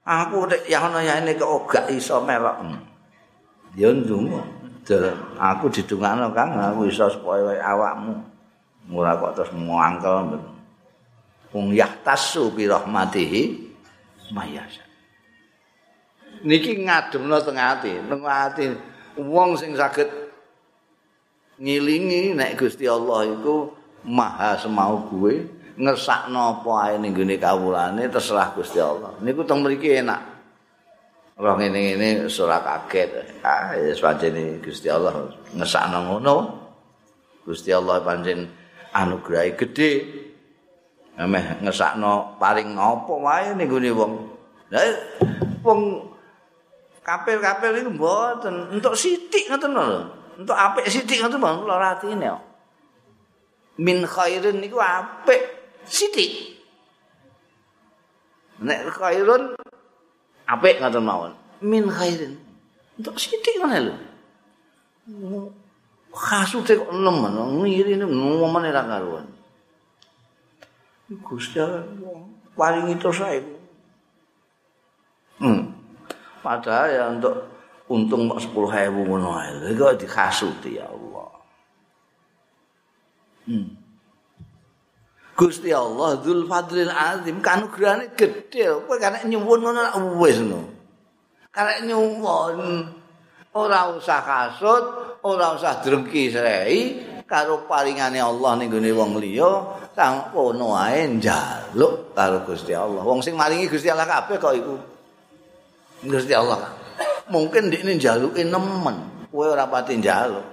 Aku 0.06 0.46
nek 0.46 0.64
ya 0.70 0.86
ana 0.86 1.02
ya 1.02 1.20
ini 1.20 1.36
kok 1.36 1.68
gak 1.68 1.90
iso 1.90 2.22
melok. 2.22 2.70
Ya 3.74 3.90
ndonga. 3.90 4.46
Aku 5.42 5.68
didungakno 5.74 6.32
Kang, 6.38 6.54
aku 6.56 6.86
iso 6.88 7.10
supaya 7.10 7.58
awakmu. 7.66 8.14
Ora 8.94 9.18
kok 9.18 9.42
terus 9.42 9.52
muangkel. 9.58 10.38
Wong 11.52 11.76
yahtasu 11.76 12.54
bi 12.54 12.70
rahmatihi 12.70 13.42
mayasa. 14.32 14.91
Niki 16.42 16.82
ngademno 16.82 17.38
teng 17.46 17.58
ati, 17.62 17.94
teng 18.10 18.22
ati 18.26 18.66
wong 19.18 19.54
sing 19.54 19.78
saged 19.78 20.10
ngilingi 21.62 22.34
nek 22.34 22.58
Gusti 22.58 22.90
Allah 22.90 23.30
iku 23.30 23.70
maha 24.02 24.58
semau 24.58 25.06
gue 25.06 25.46
ngesakno 25.78 26.58
apa 26.58 26.72
ae 26.90 26.94
ning 26.98 27.14
gone 27.14 27.38
kawulane 27.38 28.10
terserah 28.10 28.58
Gusti 28.58 28.82
Allah. 28.82 29.14
Niku 29.22 29.46
teng 29.46 29.62
mriki 29.62 30.02
enak. 30.02 30.22
Ora 31.38 31.58
ngene-ngene 31.58 32.26
ora 32.26 32.58
kaget. 32.62 33.42
Ah, 33.46 33.78
wis 33.78 34.02
pancen 34.02 34.62
Gusti 34.66 34.90
Allah 34.90 35.30
ngesakno 35.54 36.00
ngono. 36.10 36.36
Gusti 37.46 37.70
Allah 37.70 38.02
pancen 38.02 38.50
anugrahi 38.94 39.54
gedhe. 39.54 39.92
Ameh 41.22 41.62
ngesakno 41.62 42.42
paring 42.42 42.74
apa 42.74 43.14
wae 43.14 43.54
ning 43.54 43.70
gone 43.70 43.90
wong. 43.94 44.14
Lah 44.74 44.82
wong 45.62 46.11
kapil-kapil 47.02 47.82
iku 47.82 47.92
mboten 47.94 48.56
entuk 48.78 48.94
sithik 48.98 49.50
ngoten 49.50 49.74
lho. 49.74 49.86
Entuk 50.38 50.58
apik 50.58 50.86
sithik 50.88 51.22
ngoten 51.22 51.40
mboten 51.42 51.62
kula 51.66 51.78
ratine 51.82 52.28
kok. 52.30 52.44
Min 53.82 54.06
khairin 54.06 54.58
niku 54.62 54.78
apik 54.78 55.42
sithik. 55.86 56.62
Nek 58.62 58.94
khairun 58.94 59.58
apik 60.46 60.78
ngoten 60.82 61.04
mawon. 61.04 61.34
Min 61.66 61.90
khairin. 61.90 62.38
Entuk 62.98 63.18
sithik 63.18 63.58
ngono 63.58 63.78
lho. 63.82 63.96
Khasute 66.12 66.78
kok 66.78 66.92
nemen 66.94 67.34
ngirine 67.66 68.06
ngomong 68.06 68.62
ora 68.68 68.84
karuan. 68.86 69.28
Gusti 71.12 71.60
Allah 71.60 71.84
paringi 72.56 72.96
terus 72.96 73.20
ae. 73.20 73.61
Padahal 76.42 76.88
ya 76.90 77.04
untuk 77.14 77.36
untung 77.86 78.26
kok 78.26 78.42
10.000 78.42 78.90
ngono 78.90 79.30
ae. 79.38 79.72
Iku 79.72 79.94
dikasuti 79.94 80.82
ya 80.82 80.90
Allah. 80.90 81.30
Hmm. 83.46 83.68
Gusti 85.38 85.74
Allah 85.74 86.22
Dzul 86.22 86.46
Fadlil 86.46 86.92
Azim 86.94 87.42
kanugrahane 87.42 88.14
gedhe. 88.14 88.86
Kowe 88.86 88.98
kan 88.98 89.22
nyuwun 89.26 89.60
ngono 89.62 89.82
wis 90.22 90.38
ngono. 90.42 90.70
Karek 91.50 91.86
nyuwun 91.86 92.90
ora 93.52 93.92
usah 93.92 94.22
kasut, 94.24 94.86
ora 95.28 95.52
usah 95.58 95.84
drengki 95.84 96.32
srei 96.32 97.04
karo 97.28 97.64
paringane 97.64 98.20
Allah 98.20 98.60
ning 98.60 98.68
gone 98.68 98.92
wong 98.92 99.20
liya 99.20 99.80
kang 99.96 100.32
kono 100.36 100.76
ae 100.76 101.08
njaluk 101.08 102.16
karo 102.16 102.44
Gusti 102.44 102.76
Allah. 102.76 103.04
Wong 103.04 103.24
sing 103.24 103.36
maringi 103.36 103.72
Gusti 103.72 103.88
Allah 103.92 104.08
kabeh 104.08 104.36
kok 104.40 104.56
iku. 104.56 104.76
Gusti 106.06 106.34
Allah. 106.34 106.74
Mungkin 107.32 107.72
ndekne 107.72 107.96
njaluke 107.96 108.44
nemen, 108.44 108.98
kowe 109.32 109.46
ora 109.48 109.70
pati 109.70 109.96
njaluk. 109.96 110.44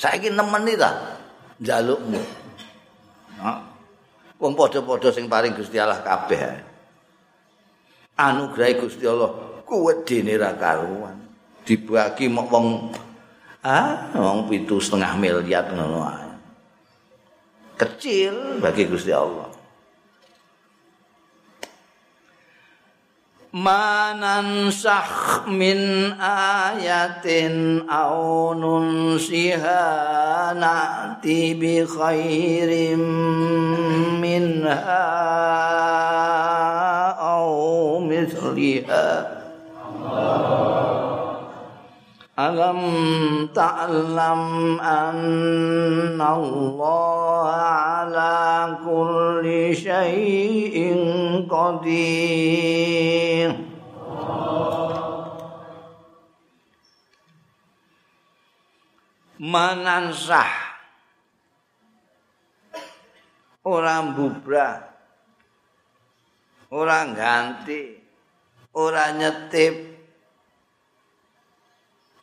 Saiki 0.00 0.32
nemen 0.32 0.64
iki 0.64 0.80
ta 0.80 0.90
njalukmu. 1.60 2.20
Wong 4.40 4.52
padha-padha 4.56 5.12
sing 5.12 5.28
paring 5.28 5.52
Gusti 5.52 5.76
Allah 5.76 6.00
kabeh. 6.00 6.40
Anugerah 8.16 8.80
Gusti 8.80 9.04
Allah 9.04 9.60
kuwet 9.68 10.08
dene 10.08 10.40
ra 10.40 10.56
karuan. 10.56 11.20
Dibagi 11.68 12.32
mok 12.32 12.48
wong 12.48 12.66
ah 13.60 14.08
wong 14.16 14.48
pitu 14.48 14.80
setengah 14.80 15.12
miliar 15.20 15.68
ngono 15.68 16.08
kecil 17.76 18.60
bagi 18.64 18.88
Gusti 18.88 19.12
Allah. 19.12 19.59
Manansah 23.50 25.42
min 25.50 26.14
ayatin 26.22 27.82
au 27.90 28.54
nunsiha 28.54 30.54
na'ti 30.54 31.58
bi 31.58 31.82
khairim 31.82 33.02
minha 34.22 35.02
au 37.18 37.98
misliha. 38.06 39.10
Alam 42.40 42.80
ta'lam 43.52 44.80
anna 44.80 46.40
Allah 46.40 47.44
ala 48.00 48.36
kulli 48.80 49.76
syai'in 49.76 51.44
qadir 51.44 53.52
Manansah 59.36 60.48
Orang 63.68 64.16
bubrah 64.16 64.80
Orang 66.72 67.12
ganti 67.12 68.00
Orang 68.72 69.20
nyetip 69.20 69.89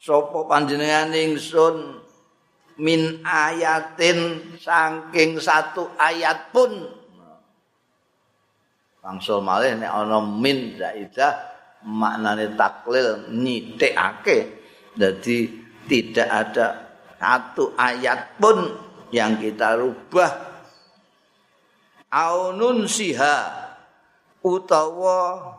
sapa 0.07 0.47
panjenengan 0.47 1.11
ingsun 1.11 1.99
min 2.79 3.19
ayatin 3.27 4.39
saking 4.55 5.35
satu 5.35 5.91
ayat 5.99 6.47
pun. 6.55 6.71
Bangsul 9.03 9.43
malih 9.43 9.75
nek 9.75 9.91
ana 9.91 10.23
min 10.23 10.79
zaidah 10.79 11.35
maknane 11.83 12.55
taklil 12.55 13.27
nyitikake. 13.35 14.63
Jadi 14.95 15.37
tidak 15.91 16.29
ada 16.31 16.67
satu 17.19 17.75
ayat 17.75 18.39
pun 18.39 18.63
yang 19.11 19.35
kita 19.35 19.75
rubah. 19.75 20.31
Aunun 22.07 22.87
siha 22.87 23.67
utawa 24.39 25.51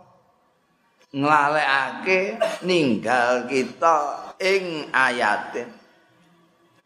nglalekake 1.13 2.41
ninggal 2.65 3.45
kita 3.49 4.28
ing 4.39 4.91
ayatin 4.95 5.69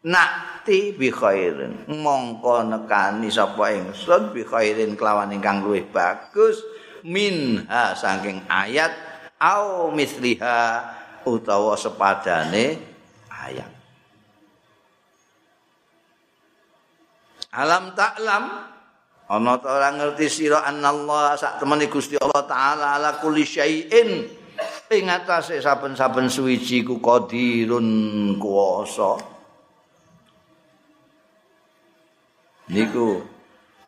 nakti 0.03 0.91
bi 0.97 1.07
khairin 1.07 1.87
mongko 1.87 2.67
nekani 2.67 3.31
sapa 3.31 3.71
ingsun 3.71 4.35
bi 4.35 4.43
khairin 4.43 4.99
kelawan 4.99 5.31
ingkang 5.31 5.63
luwih 5.63 5.87
bagus 5.87 6.59
minha 7.07 7.95
saking 7.95 8.43
ayat 8.51 8.91
au 9.39 9.91
misliha 9.91 10.83
utawa 11.23 11.75
sepadane 11.79 12.79
ayat. 13.31 13.71
Alam 17.53 17.93
taklam 17.93 18.43
ana 19.29 19.53
ta 19.61 19.67
ora 19.77 19.89
ngerti 19.93 20.25
sira 20.25 20.65
anallah 20.65 21.37
sak 21.37 21.61
temene 21.61 21.85
Gusti 21.87 22.17
Allah 22.17 22.43
taala 22.49 22.85
ala 22.97 23.09
kulli 23.21 23.45
syai'in 23.45 24.25
ing 24.93 25.09
atase 25.09 25.57
saben-saben 25.59 26.29
suwiji 26.29 26.85
ku 26.85 27.01
qadirun 27.01 27.87
kuwasa. 28.37 29.17
Niku 32.69 33.21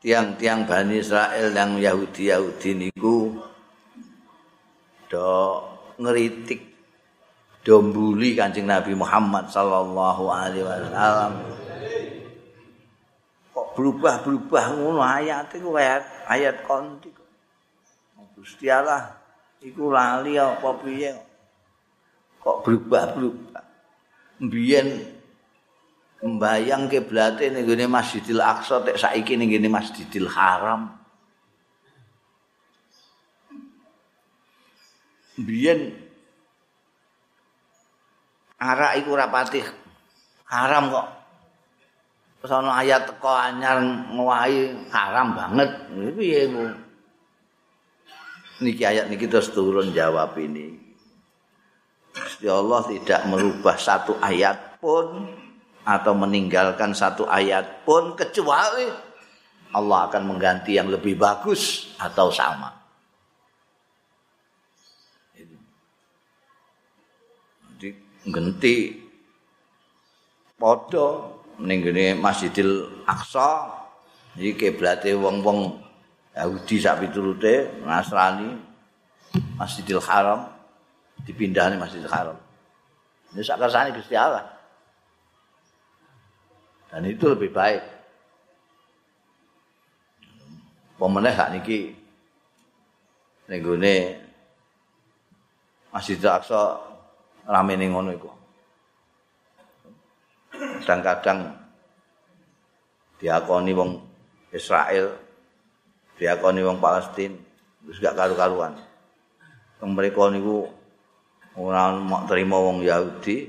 tiang-tiang 0.03 0.67
Bani 0.67 0.99
Israel 0.99 1.53
yang 1.55 1.79
Yahudi-Yahudi 1.79 2.71
niku 2.75 3.39
do 5.07 5.61
ngeritik 6.01 6.61
do 7.65 7.81
mbuli 7.81 8.37
Kanjeng 8.37 8.69
Nabi 8.69 8.93
Muhammad 8.93 9.49
sallallahu 9.49 10.23
alaihi 10.29 10.65
wasallam. 10.65 11.33
Kok 13.55 13.67
berubah-berubah 13.79 14.65
ngono 14.75 15.01
ayat 15.01 15.49
iku 15.55 15.73
ayat 15.73 16.03
ayat 16.27 16.61
konti. 16.67 17.09
Gusti 18.35 18.67
Allah 18.67 19.24
iku 19.65 19.89
lali 19.89 20.37
apa 20.37 20.69
piye 20.85 21.11
kok 22.45 22.61
berubah-berubah 22.61 23.65
mbiyen 24.45 25.15
mbayang 26.25 26.89
kiblate 26.89 27.53
ning 27.53 27.69
gone 27.69 27.85
Masjidil 27.85 28.41
Aqsa 28.41 28.81
tek 28.81 28.97
saiki 28.97 29.37
ning 29.37 29.53
gone 29.53 29.69
Masjidil 29.69 30.29
Haram. 30.31 30.97
Biyen 35.35 35.91
arak 38.55 39.03
iku 39.03 39.19
ora 39.19 39.27
haram 40.47 40.83
kok. 40.89 41.07
Terus 42.39 42.51
ana 42.55 42.71
ayat 42.79 43.09
teko 43.09 43.29
anyar 43.29 43.81
ngowahi 44.15 44.89
haram 44.93 45.35
banget. 45.35 45.69
Piye 46.15 46.47
Bu? 46.47 46.63
Niki 48.63 48.87
ayat 48.87 49.11
niki 49.11 49.27
terus 49.27 49.51
turun 49.51 49.91
jawab 49.91 50.39
ini. 50.39 50.79
Gusti 52.15 52.47
Allah 52.47 52.87
tidak 52.87 53.27
merubah 53.27 53.75
satu 53.75 54.15
ayat 54.23 54.79
pun 54.79 55.27
atau 55.83 56.13
meninggalkan 56.15 56.95
satu 56.95 57.27
ayat 57.27 57.83
pun 57.83 58.15
kecuali 58.15 58.87
Allah 59.75 60.07
akan 60.07 60.23
mengganti 60.23 60.79
yang 60.79 60.87
lebih 60.87 61.19
bagus 61.19 61.91
atau 61.99 62.31
sama. 62.31 62.71
Jadi 67.75 67.91
ganti 68.31 68.75
podo 70.55 71.07
ning 71.59 71.83
Masjidil 72.23 73.03
Aqsa 73.03 73.67
iki 74.39 74.55
kiblate 74.55 75.11
wong-wong 75.11 75.84
Yahudi 76.35 76.75
sak 76.83 76.99
piturute 76.99 77.79
Nasrani 77.87 78.59
Masjidil 79.55 80.03
Haram 80.03 80.51
dipindah 81.23 81.71
Masjidil 81.79 82.11
Haram. 82.11 82.35
Ini 83.31 83.41
sak 83.41 83.59
kersane 83.59 83.95
Gusti 83.95 84.15
Allah. 84.19 84.43
Dan 86.91 87.07
itu 87.07 87.27
lebih 87.31 87.51
baik. 87.51 87.83
Pemenang 90.95 91.35
hak 91.35 91.51
niki 91.59 91.91
nenggone 93.51 94.15
Masjid 95.91 96.19
Aqsa 96.19 96.79
rame 97.47 97.79
ning 97.79 97.95
ngono 97.95 98.11
iku. 98.15 98.31
Kadang-kadang 100.83 101.51
diakoni 103.19 103.71
wong 103.75 103.91
Israel, 104.51 105.24
diakoni 106.15 106.63
wong 106.63 106.79
Palestina, 106.79 107.35
wis 107.85 107.99
gak 107.99 108.15
karu-karuan. 108.15 108.75
Mereka 109.85 110.33
niku 110.33 110.65
ora 111.59 111.93
mau 111.93 112.25
terima 112.25 112.57
wong 112.57 112.81
Yahudi, 112.81 113.47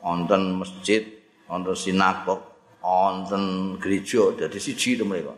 wonten 0.00 0.56
masjid, 0.62 1.04
wonten 1.44 1.76
sinagog, 1.76 2.40
wonten 2.80 3.76
gereja 3.76 4.32
dadi 4.32 4.56
siji 4.56 4.96
to 4.96 5.04
mereka. 5.04 5.36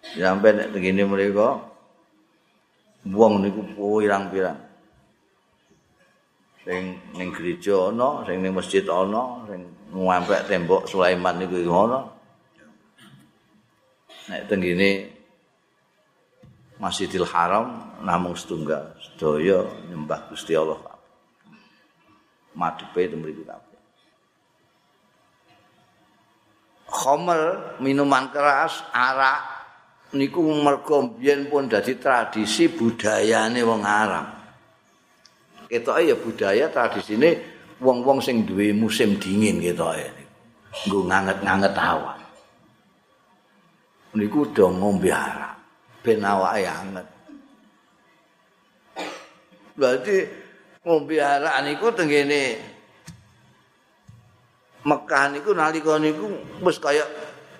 Sampai 0.00 0.56
nek 0.56 0.72
ngene 0.72 1.02
mereka 1.08 1.60
wong 3.10 3.42
niku 3.42 3.60
pirang-pirang. 3.74 4.60
Sing 6.62 7.00
ning 7.16 7.28
gereja 7.34 7.90
ana, 7.90 8.22
sing 8.28 8.44
ning 8.44 8.52
masjid 8.54 8.84
ana, 8.86 9.44
sing 9.48 9.66
ngampek 9.90 10.46
tembok 10.46 10.86
Sulaiman 10.86 11.40
niku 11.40 11.58
ana. 11.72 12.06
Nek 14.30 14.46
tengene 14.46 15.19
Masjidil 16.80 17.28
Haram 17.28 18.00
namung 18.00 18.32
setunggal, 18.32 18.96
sedaya 18.96 19.68
nyembah 19.92 20.32
Gusti 20.32 20.56
Allah. 20.56 20.80
Madhepe 22.56 23.04
temriku 23.04 23.44
kabeh. 23.44 23.70
khamr 26.90 27.78
minuman 27.78 28.32
keras 28.34 28.82
arak 28.90 29.38
niku 30.16 30.42
mergo 30.42 31.14
biyen 31.14 31.46
pun 31.46 31.70
dadi 31.70 31.94
tradisi 32.00 32.66
budayane 32.66 33.62
wong 33.62 33.86
Arab. 33.86 34.26
Ketoke 35.70 36.02
ya 36.02 36.18
budaya 36.18 36.66
tradisine 36.66 37.38
wong-wong 37.78 38.18
sing 38.18 38.42
duwe 38.42 38.74
musim 38.74 39.20
dingin 39.22 39.62
ketoke 39.62 40.02
niku. 40.16 40.34
Nggo 40.90 41.00
nganget-nganget 41.06 41.74
awan. 41.78 42.20
Niku 44.18 44.50
do 44.50 44.66
ngombe 44.74 45.14
arak 45.14 45.59
ben 46.00 46.24
awake 46.24 46.64
anget. 46.64 47.06
Berarti 49.76 50.16
ngombe 50.84 51.16
arak 51.20 51.56
niku 51.64 51.92
tengene 51.92 52.60
Mekah 54.80 55.28
niku 55.28 55.52
nalika 55.52 56.00
niku 56.00 56.40
wis 56.64 56.80
kaya 56.80 57.04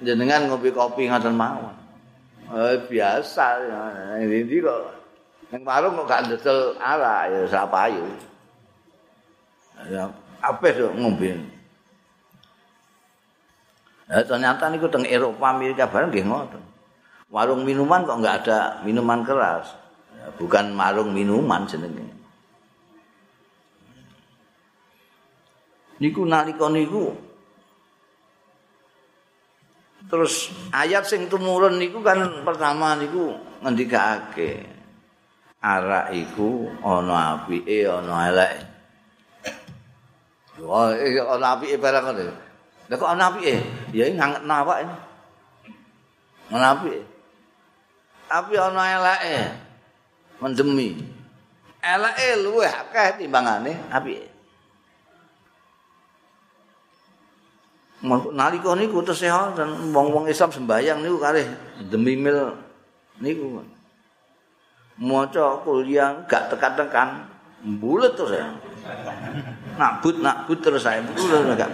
jenengan 0.01 0.49
ngopi 0.49 0.73
kopi 0.73 1.05
ngoten 1.05 1.37
mawon. 1.37 1.77
Eh 2.49 2.81
biasa 2.89 3.45
ya. 3.61 3.81
Ini 4.25 4.57
kok 4.65 4.81
ning 5.53 5.61
warung 5.67 6.01
kok 6.01 6.09
gak 6.09 6.23
ndesel 6.29 6.81
arak 6.81 7.29
ya 7.29 7.41
sapayu. 7.45 8.05
Ya 9.93 10.09
apa 10.41 10.67
tuh 10.73 10.93
ngombe. 10.97 11.37
Nah, 14.09 14.25
ternyata 14.25 14.73
niku 14.73 14.89
teng 14.89 15.05
Eropa 15.05 15.53
Amerika 15.53 15.85
bareng 15.87 16.09
nggih 16.09 16.25
ngoten. 16.25 16.63
Warung 17.31 17.63
minuman 17.63 18.03
kok 18.03 18.19
nggak 18.19 18.37
ada 18.45 18.59
minuman 18.83 19.23
keras. 19.23 19.79
bukan 20.37 20.77
warung 20.77 21.17
minuman 21.17 21.65
jenenge. 21.65 22.21
niku 26.01 26.25
nalika 26.25 26.67
niku. 26.73 27.13
Terus 30.11 30.51
ayat 30.75 31.07
sing 31.07 31.31
tumurun 31.31 31.79
niku 31.79 32.03
kan 32.03 32.43
pertama 32.43 32.99
niku 32.99 33.37
ngendikake 33.63 34.67
arak 35.61 36.11
iku 36.17 36.73
ana 36.81 37.37
apike 37.37 37.85
ana 37.85 38.33
eleke 38.33 38.65
wah 40.65 40.89
ana 41.37 41.47
apike 41.53 41.77
barang 41.77 42.05
ngene 42.11 42.25
lha 42.91 42.95
kok 42.97 43.13
ana 43.13 43.31
apike? 43.31 43.61
Ya 43.95 44.09
nganget 44.11 44.43
nawak 44.49 44.83
ini. 44.83 44.97
Ana 46.51 46.67
apike 46.75 47.01
tapi 48.31 48.55
ana 48.55 48.83
eleke. 48.95 49.39
Mendemi. 50.39 51.03
Eleke 51.83 52.29
luwih 52.39 52.71
akeh 52.71 53.19
timbangane 53.19 53.75
apike. 53.91 54.31
Nalika 58.33 58.73
niku 58.79 59.05
tesih 59.05 59.53
dan 59.53 59.93
wong-wong 59.93 60.31
Islam 60.31 60.49
sembayang 60.49 61.05
niku 61.05 61.19
kalih 61.19 61.45
demi 61.91 62.15
mil 62.15 62.55
niku. 63.19 63.67
Maca 65.01 65.61
kuliah 65.65 66.25
gak 66.29 66.53
tekan-tekan 66.55 67.27
bulet 67.81 68.15
terus 68.17 68.37
ya. 68.37 68.49
Nakbut 69.77 70.21
nakbut 70.25 70.61
terus 70.65 70.85
saya 70.85 71.05
bulet 71.05 71.57
gak. 71.59 71.73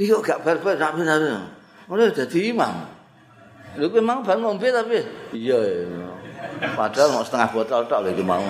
Iya 0.00 0.16
gak 0.20 0.44
bar-bar 0.44 0.76
gak 0.76 0.96
benar. 0.96 1.20
Mulai 1.88 2.12
jadi 2.12 2.52
imam. 2.52 2.99
Lu 3.78 3.86
memang 3.92 4.26
bar 4.26 4.38
ngombe 4.40 4.66
tapi 4.72 4.98
iya. 5.36 5.86
Padahal 6.74 7.14
mau 7.14 7.22
setengah 7.22 7.48
botol 7.54 7.86
tok 7.86 8.02
lagi 8.02 8.22
mau. 8.24 8.42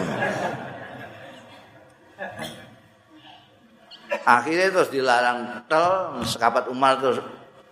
akhirnya 4.24 4.70
terus 4.70 4.90
dilarang 4.92 5.64
tel 5.66 6.20
sekapat 6.22 6.68
Umar 6.68 7.00
terus 7.00 7.18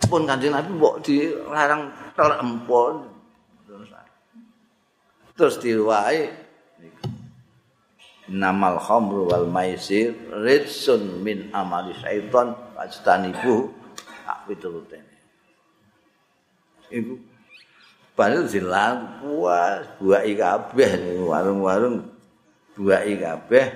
pun 0.09 0.25
kanjeng 0.25 0.55
Nabi 0.55 0.71
mbok 0.75 1.05
dilarang 1.05 1.93
tel 2.17 2.31
empon 2.41 3.07
terus 5.39 5.61
diwai 5.63 6.33
namal 8.29 8.77
khamru 8.83 9.31
wal 9.31 9.47
maisir 9.49 10.13
ridsun 10.35 11.23
min 11.23 11.49
amali 11.55 11.95
syaiton 11.97 12.53
fajtanibu 12.75 13.73
tak 14.27 14.39
pituruten 14.51 15.05
iku 16.93 17.15
padahal 18.19 18.51
dilarang 18.51 19.23
puas 19.23 19.87
buah 20.03 20.27
kabeh 20.27 21.23
warung-warung 21.23 22.03
buah 22.75 23.07
kabeh 23.07 23.67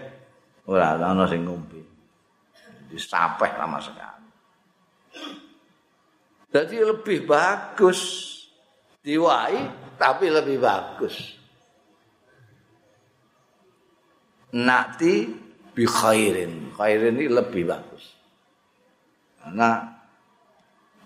ora 0.66 0.99
ana 0.99 1.30
sing 1.30 1.47
ngombe 1.47 1.78
disapeh 2.90 3.55
lama 3.55 3.78
sekali. 3.78 4.28
Jadi 6.53 6.76
lebih 6.82 7.24
bagus 7.24 8.01
diwai 9.01 9.62
tapi 9.95 10.26
lebih 10.26 10.59
bagus. 10.59 11.38
Nanti 14.53 15.32
bi 15.72 15.84
khairin. 15.88 16.76
Khairin 16.76 17.16
ini 17.16 17.32
lebih 17.32 17.64
bagus. 17.64 18.05
Karena 19.40 19.97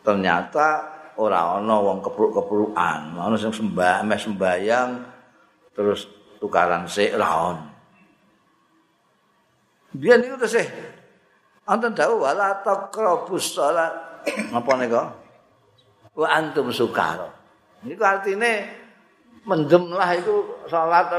ternyata 0.03 0.96
ora 1.17 1.57
ana 1.57 1.77
wong 1.81 2.05
kepruk-keprukan, 2.05 3.17
ana 3.17 3.37
sing 3.41 3.53
sembah 3.53 4.05
sembayang 4.05 4.91
terus 5.73 6.09
tukaran 6.41 6.85
sik 6.89 7.17
ra 7.17 7.29
on. 7.53 7.59
Biar 9.97 10.21
niku 10.21 10.37
tesih 10.37 10.69
Anten 11.67 11.99
dawuh 11.99 12.23
wala 12.23 12.63
taqrabus 12.63 13.59
shalat. 13.59 13.91
Napa 14.55 14.79
nika? 14.79 15.11
Wa 16.15 16.31
antum 16.31 16.71
sukara. 16.71 17.27
Niku 17.83 18.07
artine 18.07 18.71
mendem 19.43 19.91
lah 19.91 20.15
itu 20.15 20.63
salat 20.71 21.11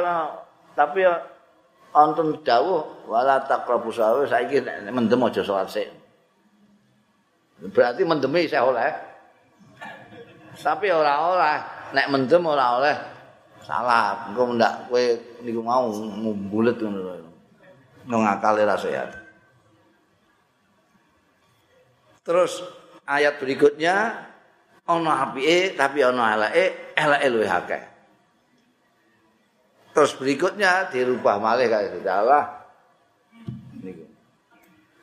tapi 0.72 1.04
anten 1.92 2.40
dawuh 2.48 3.12
wala 3.12 3.44
taqrabus 3.44 4.00
shalat 4.00 4.32
saiki 4.32 4.64
mendem 4.88 5.20
aja 5.28 5.44
salat 5.44 5.68
sik. 5.68 5.92
Berarti 7.68 8.08
mendemi 8.08 8.48
saya 8.48 8.64
oleh. 8.64 8.92
Tapi 10.58 10.90
ora 10.90 11.14
oleh 11.22 11.58
nek 11.94 12.08
mendem 12.10 12.44
ora 12.46 12.82
oleh 12.82 12.96
salat. 13.62 14.32
Engko 14.32 14.58
ndak 14.58 14.74
kowe 14.90 15.04
niku 15.46 15.62
mau 15.62 15.90
mbulet 16.34 16.78
ngono 16.82 17.00
lho. 17.04 17.32
Nang 18.08 18.24
akale. 18.26 18.64
Terus 22.24 22.60
ayat 23.08 23.40
berikutnya 23.40 23.96
ana 24.88 25.12
apike 25.28 25.76
tapi 25.76 26.04
ana 26.04 26.36
eleke, 26.36 26.96
eleke 26.96 27.28
luwih 27.32 27.52
akeh. 27.52 27.84
Terus 29.96 30.14
berikutnya 30.14 30.94
dirubah 30.94 31.42
malih 31.42 31.68
kaya 31.74 31.90
Allah. 32.14 32.46
Niku. 33.82 34.06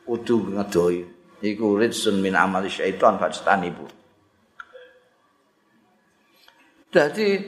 Kudu 0.07 0.55
ngedoi. 0.55 0.99
Iku 1.43 1.77
ridsun 1.77 2.23
min 2.23 2.31
amali 2.31 2.71
syaitan 2.71 3.19
ibu. 3.61 3.85
Jadi 6.95 7.43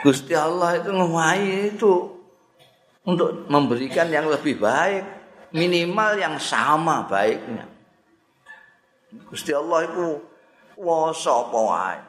Gusti 0.00 0.32
Allah 0.32 0.80
itu 0.80 0.88
ngewai 0.88 1.76
itu 1.76 2.16
untuk 3.04 3.44
memberikan 3.52 4.08
yang 4.08 4.24
lebih 4.32 4.56
baik, 4.56 5.04
minimal 5.52 6.16
yang 6.16 6.40
sama 6.40 7.04
baiknya. 7.04 7.68
Gusti 9.28 9.52
Allah 9.52 9.84
iku 9.84 10.16
kuwasa 10.80 11.44
apa 11.44 11.58
wae. 11.60 12.00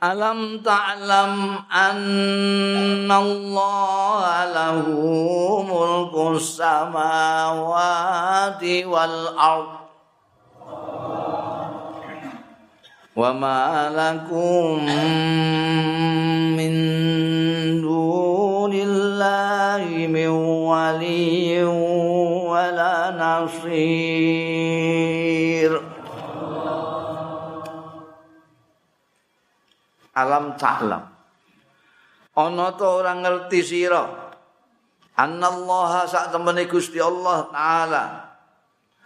Alam 0.00 0.64
ta'lam 0.64 1.60
anna 1.68 3.16
Allah 3.20 4.48
lahu 4.48 5.60
mulku 5.60 6.40
samawati 6.40 7.60
wal 8.88 9.36
ard 9.36 9.79
wa 13.19 13.31
ma 13.33 13.89
lakum 13.89 14.83
min 16.55 16.73
dunillahi 17.81 18.91
min 20.11 20.29
waliyyin 20.67 21.95
ولا 22.55 23.11
نصير 23.19 24.55
alam 30.15 30.55
ta'lam 30.55 31.03
ana 32.39 32.71
to 32.79 32.87
ora 32.87 33.11
ngerti 33.19 33.59
sira 33.59 34.31
annallaha 35.19 36.07
sak 36.07 36.31
temene 36.31 36.63
Gusti 36.71 37.03
Allah 37.03 37.51
taala 37.51 38.03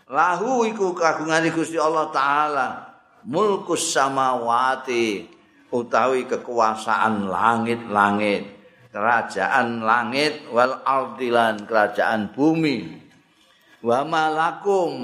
lahu 0.06 0.70
iku 0.70 0.94
kagungane 0.94 1.50
Gusti 1.50 1.82
Allah 1.82 2.14
taala 2.14 2.83
Mulkus 3.25 3.97
samawati 3.97 5.25
utawi 5.73 6.29
kekuasaan 6.29 7.27
langit-langit 7.27 8.55
kerajaan 8.95 9.83
langit 9.83 10.47
wal 10.55 10.79
ardilan 10.87 11.67
kerajaan 11.67 12.31
bumi. 12.31 13.03
Wa 13.83 14.07
malakum 14.07 14.95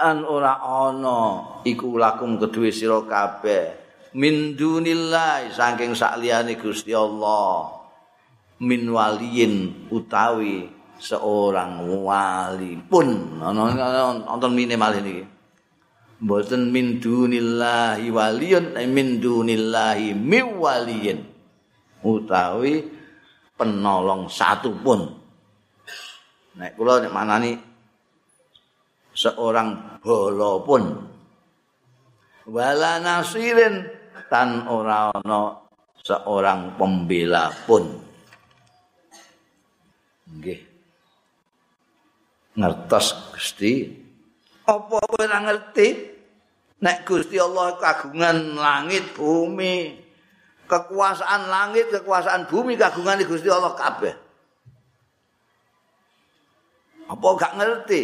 an 0.00 0.16
ora 0.24 0.58
ana 0.64 1.20
iku 1.68 2.00
lakum 2.00 2.40
kedue 2.40 2.72
sira 2.72 3.04
kabeh 3.04 3.76
min 4.16 4.56
dunillah 4.56 5.52
saking 5.52 5.92
sakliyane 5.92 6.56
Gusti 6.56 6.96
Allah 6.96 7.76
min 8.64 8.88
waliyin 8.88 9.86
utawi 9.92 10.66
seorang 10.96 11.84
wali 12.00 12.80
pun. 12.80 13.38
Nonton 13.44 14.50
mine 14.56 14.74
malih 14.80 15.04
niki 15.04 15.35
mboten 16.22 16.72
min 16.72 17.02
dunillahi 17.02 18.08
waliyun 18.08 18.76
min 18.88 19.20
dunillahi 19.20 20.16
miwaliyin 20.16 21.20
utawi 22.04 22.84
penolong 23.56 24.30
satu 24.30 24.72
pun 24.80 25.00
nek 26.56 26.72
kula 26.76 27.04
nek 27.04 27.12
manani 27.12 27.52
seorang 29.12 30.00
bolo 30.00 30.64
pun 30.64 30.82
wala 32.46 33.02
nasirin 33.02 33.84
tan 34.30 34.70
ora 34.70 35.10
ana 35.10 35.66
seorang 36.06 36.78
pembela 36.78 37.50
pun. 37.66 37.82
Nggih. 40.30 40.60
Ngertos 42.56 43.34
Gusti 43.34 44.05
apa 44.66 44.98
ora 45.16 45.38
ngerti 45.46 45.88
nek 46.82 47.06
Gusti 47.06 47.38
Allah 47.38 47.78
kagungan 47.78 48.58
langit 48.58 49.14
bumi 49.14 49.94
kekuasaan 50.66 51.46
langit 51.46 51.88
kekuasaan 51.94 52.50
bumi 52.50 52.74
kagungan 52.74 53.22
Gusti 53.22 53.46
Allah 53.46 53.72
kabeh 53.78 54.14
apa 57.06 57.26
gak 57.38 57.54
ngerti 57.54 58.02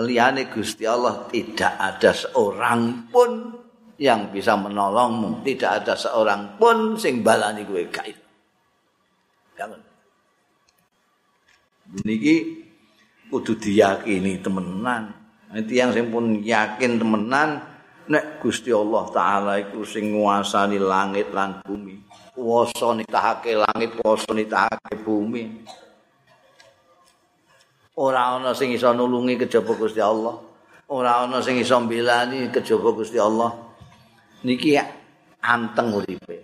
liyane 0.00 0.48
Gusti 0.48 0.88
Allah 0.88 1.28
tidak 1.28 1.76
ada 1.76 2.16
seorang 2.16 3.12
pun 3.12 3.60
yang 4.00 4.32
bisa 4.32 4.56
menolongmu, 4.56 5.44
tidak 5.44 5.84
ada 5.84 5.94
seorang 5.94 6.56
pun 6.56 6.96
sing 6.96 7.20
balani 7.20 7.62
kowe 7.68 7.82
gak. 7.92 8.10
Kangen. 9.54 9.78
Niki 12.08 12.61
kudu 13.32 13.56
diyakini 13.56 14.44
temenan. 14.44 15.08
Nanti 15.48 15.80
yang 15.80 15.96
sing 15.96 16.12
pun 16.12 16.44
yakin 16.44 17.00
temenan 17.00 17.64
nek 18.12 18.44
Gusti 18.44 18.68
Allah 18.68 19.08
taala 19.08 19.56
iku 19.56 19.88
sing 19.88 20.12
nguasani 20.12 20.76
langit 20.76 21.32
lan 21.32 21.64
bumi. 21.64 21.96
Kuwasa 22.36 22.92
nitahake 22.96 23.56
langit, 23.56 23.96
kuwasa 23.96 24.36
nitahake 24.36 25.00
bumi. 25.00 25.64
Ora 27.96 28.36
ana 28.36 28.52
sing 28.56 28.72
iso 28.72 28.92
nulungi 28.92 29.40
kejaba 29.40 29.72
Gusti 29.76 30.00
Allah. 30.00 30.36
Ora 30.92 31.24
ana 31.24 31.40
sing 31.40 31.56
iso 31.60 31.76
mbelani 31.80 32.52
kejaba 32.52 32.92
Gusti 32.92 33.16
Allah. 33.16 33.52
Niki 34.44 34.76
anteng 35.40 35.92
uripe. 35.92 36.36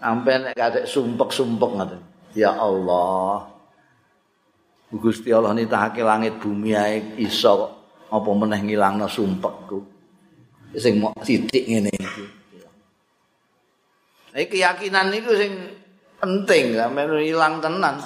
Sampai 0.00 0.40
nek 0.40 0.56
kadek 0.56 0.88
sumpek-sumpek 0.88 1.70
ngoten. 1.76 2.00
Ya 2.32 2.56
Allah. 2.56 3.59
Gusti 4.90 5.30
Allah 5.30 5.54
nitahake 5.54 6.02
langit 6.02 6.42
bumi 6.42 6.74
ae 6.74 7.14
iso 7.22 7.78
apa 8.10 8.30
meneh 8.34 8.58
ngilangno 8.58 9.06
sumpekku. 9.06 9.78
Sing 10.74 10.98
mok 10.98 11.22
sithik 11.22 11.62
ngene 11.66 11.90
iki. 11.94 12.24
Iki 14.34 14.46
keyakinan 14.50 15.14
niku 15.14 15.30
sing 15.38 15.52
penting 16.18 16.74
sampe 16.74 17.02
ilang 17.22 17.62
tenan. 17.62 18.02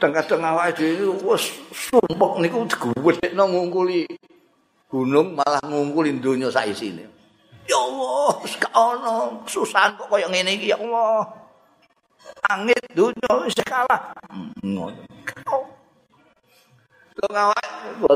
Tengah-tengah 0.00 0.52
awake 0.56 0.76
dhewe 0.76 1.16
wis 1.24 1.56
sumpek 1.72 2.32
niku 2.44 2.68
digedhekno 2.68 3.44
ngungkuli 3.48 4.04
gunung 4.88 5.32
malah 5.32 5.64
ngungkuli 5.64 6.20
donya 6.20 6.52
sak 6.52 6.68
isine. 6.68 7.08
Ya 7.64 7.78
Allah, 7.78 8.34
gak 8.42 8.74
ono 8.74 9.46
kesusahan 9.46 9.94
kok 9.96 10.10
kaya 10.12 10.28
ngene 10.28 10.60
iki 10.60 10.74
ya 10.74 10.78
Allah. 10.80 11.39
Angit 12.48 12.80
donya 12.96 13.30
wis 13.44 13.54
kalah. 13.60 14.16
Kok 17.20 17.28
ngawak 17.28 17.64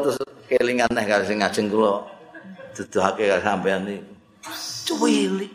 terus 0.01 0.17
kelingan 0.49 0.89
nek 0.97 1.05
karo 1.05 1.25
sing 1.29 1.45
ngajeng 1.45 1.69
kula 1.69 2.09
duduhake 2.73 3.29
karo 3.29 3.43
sampean 3.45 3.85
iki. 3.85 4.01
Cuwili. 4.89 5.49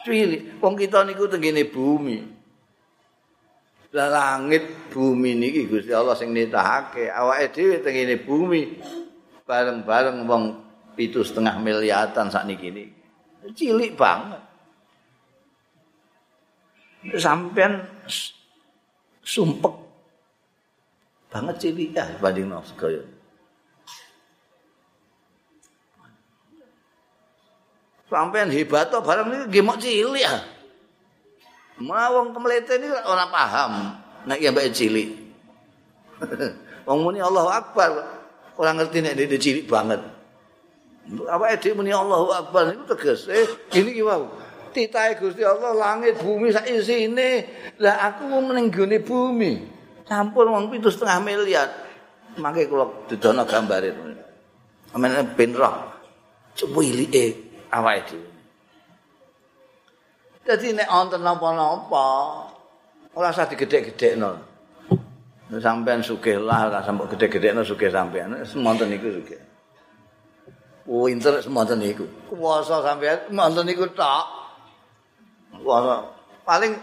Cuwili. 0.00 0.38
Wong 0.64 0.74
kita 0.80 1.04
niku 1.04 1.28
tengene 1.28 1.68
bumi. 1.68 2.40
Lah 3.92 4.08
langit 4.08 4.88
bumi 4.94 5.34
niki 5.34 5.66
Gusti 5.66 5.90
Allah 5.92 6.14
sing 6.16 6.30
nitahake 6.30 7.10
awake 7.10 7.52
dhewe 7.52 7.82
tengene 7.82 8.22
bumi 8.22 8.80
bareng-bareng 9.50 10.30
wong 10.30 10.44
pitu 10.94 11.26
setengah 11.26 11.58
miliatan 11.58 12.30
sak 12.30 12.46
niki 12.46 12.70
cilik 13.56 13.98
banget 13.98 14.38
sampean 17.16 17.84
sumpek 19.24 19.74
banget 21.30 21.56
cilik 21.62 21.90
ya 21.94 22.04
banding 22.18 22.50
no 22.50 22.60
segala 22.66 23.00
sampean 28.10 28.50
hebat 28.50 28.90
tuh 28.90 29.00
bareng 29.00 29.28
ini 29.30 29.46
gimok 29.48 29.78
cilik 29.80 30.20
ya 30.20 30.34
Mau 31.80 32.08
wong 32.20 32.36
kemlete 32.36 32.76
ini 32.76 32.92
orang 32.92 33.32
paham. 33.32 33.72
Nek 34.28 34.36
ya 34.36 34.52
mbak 34.52 34.68
cilik. 34.76 35.16
wong 36.86 36.98
muni 37.00 37.24
Allahu 37.24 37.48
Akbar. 37.48 38.20
Orang 38.60 38.76
ngerti 38.76 39.00
nek 39.00 39.16
dia 39.16 39.40
cilik 39.40 39.64
banget. 39.64 40.04
Apa 41.24 41.56
edek 41.56 41.72
muni 41.72 41.88
Allahu 41.88 42.36
Akbar 42.36 42.68
itu 42.76 42.84
tegas. 42.84 43.24
Eh, 43.32 43.48
ini 43.80 43.96
gimana? 43.96 44.28
Titahe 44.70 45.18
Gusti 45.18 45.42
Allah 45.42 45.74
langit 45.74 46.18
bumi 46.22 46.54
sak 46.54 46.66
isine. 46.70 47.46
Lah 47.82 48.10
aku 48.10 48.30
ning 48.30 48.70
gone 48.70 48.98
bumi. 49.02 49.52
Campur 50.06 50.50
wong 50.50 50.70
pitu 50.70 50.90
setengah 50.90 51.18
miliar. 51.22 51.68
Mangke 52.38 52.70
kula 52.70 53.06
didono 53.10 53.42
gambare. 53.46 53.90
Amen 54.94 55.14
ben 55.38 55.54
roh. 55.54 55.74
Coba 56.54 56.80
ilike 56.82 57.24
awake 57.70 58.02
dhewe. 58.10 58.30
Dadi 60.42 60.74
nek 60.74 60.88
wonten 60.90 61.22
napa-napa 61.22 62.06
ora 63.14 63.30
usah 63.30 63.46
digedhek-gedhekno. 63.46 64.50
Sampeyan 65.50 66.02
sugih 66.02 66.38
lah, 66.38 66.70
ora 66.70 66.78
sampe 66.82 67.10
gedhe-gedhekno 67.10 67.66
sugih 67.66 67.90
sampeyan. 67.90 68.38
Semonten 68.46 68.90
niku 68.90 69.10
sugih. 69.14 69.38
Winter 70.86 71.38
semonten 71.42 71.78
niku. 71.82 72.06
Kuwasa 72.30 72.82
sampeyan 72.82 73.30
semonten 73.30 73.66
niku 73.66 73.86
tok. 73.94 74.39
Kuwasa 75.70 76.02
paling 76.42 76.74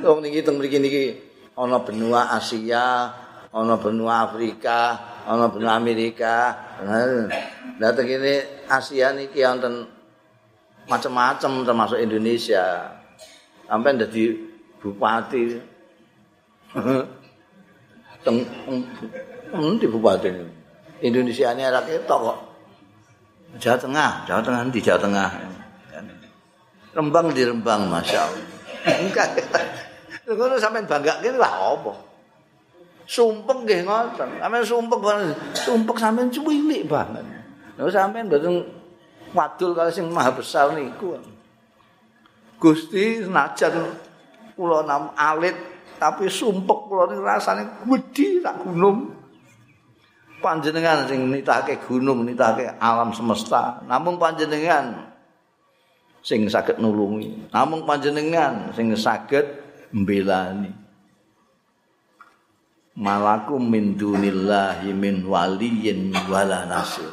wong 0.00 0.24
niki 0.24 0.40
teng 0.40 0.56
mriki 0.56 0.80
niki 0.80 1.20
ana 1.52 1.84
benua 1.84 2.32
Asia, 2.32 3.12
ana 3.52 3.76
benua 3.76 4.24
Afrika, 4.24 4.96
ana 5.28 5.52
benua 5.52 5.76
Amerika. 5.76 6.56
Lah 7.76 7.92
teng 7.92 8.08
kene 8.08 8.64
Asia 8.72 9.12
niki 9.12 9.44
wonten 9.44 9.84
macam-macam 10.88 11.68
termasuk 11.68 12.00
Indonesia. 12.00 12.88
Sampai 13.68 14.00
jadi 14.00 14.32
bupati. 14.80 15.60
Teng 18.24 18.36
di 19.76 19.86
bupati 19.92 20.28
Indonesia 21.04 21.52
ini 21.52 21.68
ada 21.68 21.84
kita 21.84 22.16
kok. 22.16 22.38
Jawa 23.60 23.76
Tengah, 23.76 24.24
Jawa 24.24 24.40
Tengah 24.40 24.60
di 24.72 24.80
Jawa 24.80 24.96
Tengah. 25.04 25.59
Rembang 26.90 27.30
di 27.30 27.42
Rembang, 27.46 27.86
masya 27.86 28.18
Allah. 28.26 28.46
Enggak, 28.80 29.28
kalau 30.26 30.56
sampai 30.58 30.86
bangga 30.86 31.18
lah 31.36 31.74
apa? 31.74 31.92
Sumpek 33.10 33.66
gih 33.66 33.82
ngoten, 33.82 34.38
sampai 34.38 34.62
sumpek, 34.62 34.98
sumpek 35.58 35.96
sampai 35.98 36.30
cuwilik 36.30 36.86
banget. 36.86 37.26
Lalu 37.74 37.90
sampai 37.90 38.22
betul 38.22 38.62
wadul 39.34 39.74
kali 39.74 39.90
sing 39.90 40.06
maha 40.14 40.30
besar 40.30 40.70
niku. 40.78 41.18
Gusti 42.62 43.26
senajan 43.26 43.90
kula 44.54 44.86
nam 44.86 45.10
alit 45.18 45.58
tapi 45.98 46.30
sumpek 46.30 46.86
kula 46.86 47.10
niku 47.10 47.22
rasane 47.26 47.82
gedhi 47.82 48.38
sak 48.38 48.62
gunung. 48.62 49.10
Panjenengan 50.40 51.10
sing 51.10 51.34
nitahake 51.34 51.82
gunung, 51.82 52.22
nitahake 52.22 52.78
alam 52.78 53.10
semesta. 53.10 53.82
Namung 53.90 54.22
panjenengan 54.22 55.09
sing 56.20 56.46
saged 56.48 56.78
nulungi. 56.80 57.50
Namung 57.52 57.84
panjenengan 57.88 58.72
sing 58.76 58.92
saged 58.96 59.44
mbelani. 59.92 60.72
Malakum 63.00 63.64
min 63.64 63.96
dunillahi 63.96 64.92
min 64.92 65.24
waliyin 65.24 66.12
wala 66.28 66.68
nasir. 66.68 67.08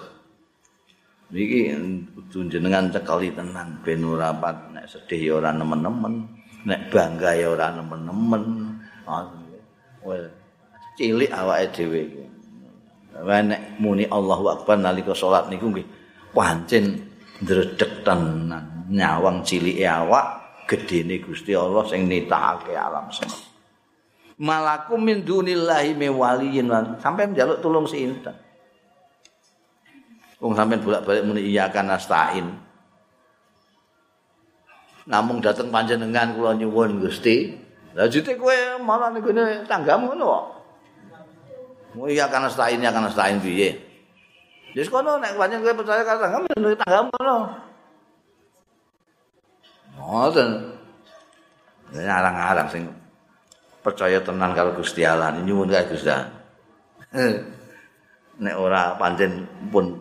Niki 1.31 1.75
kudu 2.15 2.47
jenengan 2.47 2.87
cekali 2.91 3.35
tenan 3.35 3.83
ben 3.83 4.03
ora 4.03 4.31
pat 4.31 4.71
nek 4.71 4.87
sedih 4.87 5.19
ya 5.19 5.33
ora 5.43 5.51
nemen-nemen, 5.51 6.23
nek 6.63 6.87
bangga 6.87 7.35
ya 7.35 7.51
ora 7.51 7.71
nemen-nemen. 7.75 8.43
Cilik 10.97 11.31
awake 11.31 11.67
dhewe 11.75 11.99
iki. 12.03 12.25
nek 13.25 13.81
muni 13.81 14.07
Allahu 14.07 14.45
Akbar 14.55 14.79
nalika 14.79 15.11
salat 15.15 15.51
niku 15.51 15.71
nggih 15.71 15.87
pancen 16.31 17.01
ndredeg 17.43 18.05
tenan 18.05 18.76
nyawang 18.87 19.43
cilike 19.43 19.83
awak 19.83 20.47
gedene 20.67 21.19
Gusti 21.23 21.55
Allah 21.55 21.83
sing 21.87 22.07
nitahake 22.07 22.75
alam 22.75 23.07
semesta. 23.11 23.47
Malakum 24.37 25.01
min 25.01 25.25
dunillahi 25.25 25.97
mewaliyin 25.97 26.69
sampai 27.01 27.31
njaluk 27.33 27.57
tulung 27.57 27.89
sinten. 27.89 28.37
Wong 30.37 30.53
sampean 30.53 30.85
bolak-balik 30.85 31.25
muni 31.25 31.49
iya 31.49 31.73
kan 31.73 31.89
nastain. 31.89 32.45
Namung 35.09 35.41
dateng 35.41 35.73
panjenengan 35.73 36.37
kula 36.37 36.53
nyuwun 36.53 37.01
Gusti. 37.01 37.57
Lah 37.97 38.05
jute 38.05 38.37
kowe 38.37 38.53
malah 38.77 39.09
gone 39.17 39.65
tanggamu 39.65 40.13
ngono 40.13 40.25
kok. 40.29 40.45
Mau 41.97 42.05
iya 42.05 42.29
kan 42.29 42.45
nastain 42.45 42.77
ya 42.77 42.93
kan 42.93 43.09
nastain 43.09 43.41
piye? 43.41 43.73
Wis 44.77 44.85
kono 44.93 45.17
nek 45.17 45.33
panjenengan 45.33 45.73
kowe 45.73 45.81
percaya 45.81 46.05
karo 46.05 46.21
tanggamu 46.21 46.45
ning 46.53 46.77
tanggamu 46.77 47.09
ngono. 47.17 47.37
Ngoten. 49.97 50.49
Ya 51.95 52.19
arang-arang 52.19 52.67
sing 52.71 52.83
percaya 53.79 54.19
tenan 54.19 54.51
karo 54.51 54.75
Gusti 54.75 55.07
Allah 55.07 55.31
nyuwun 55.35 55.71
kae 55.71 55.87
Gusti. 55.89 56.11
Nek 58.43 58.55
ora 58.59 58.93
pancen 58.99 59.47
pun 59.73 59.97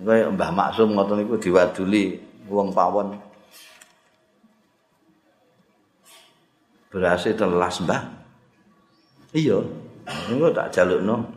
Kaya 0.00 0.32
Mbah 0.32 0.48
Maksum 0.48 0.96
ngoten 0.96 1.20
niku 1.20 1.36
diwaduli 1.36 2.16
wong 2.48 2.72
pawon. 2.72 3.20
Berhasil 6.88 7.36
telas, 7.36 7.84
Mbah. 7.84 8.08
Iya. 9.36 9.60
Niku 10.32 10.48
tak 10.56 10.72
jalukno. 10.72 11.28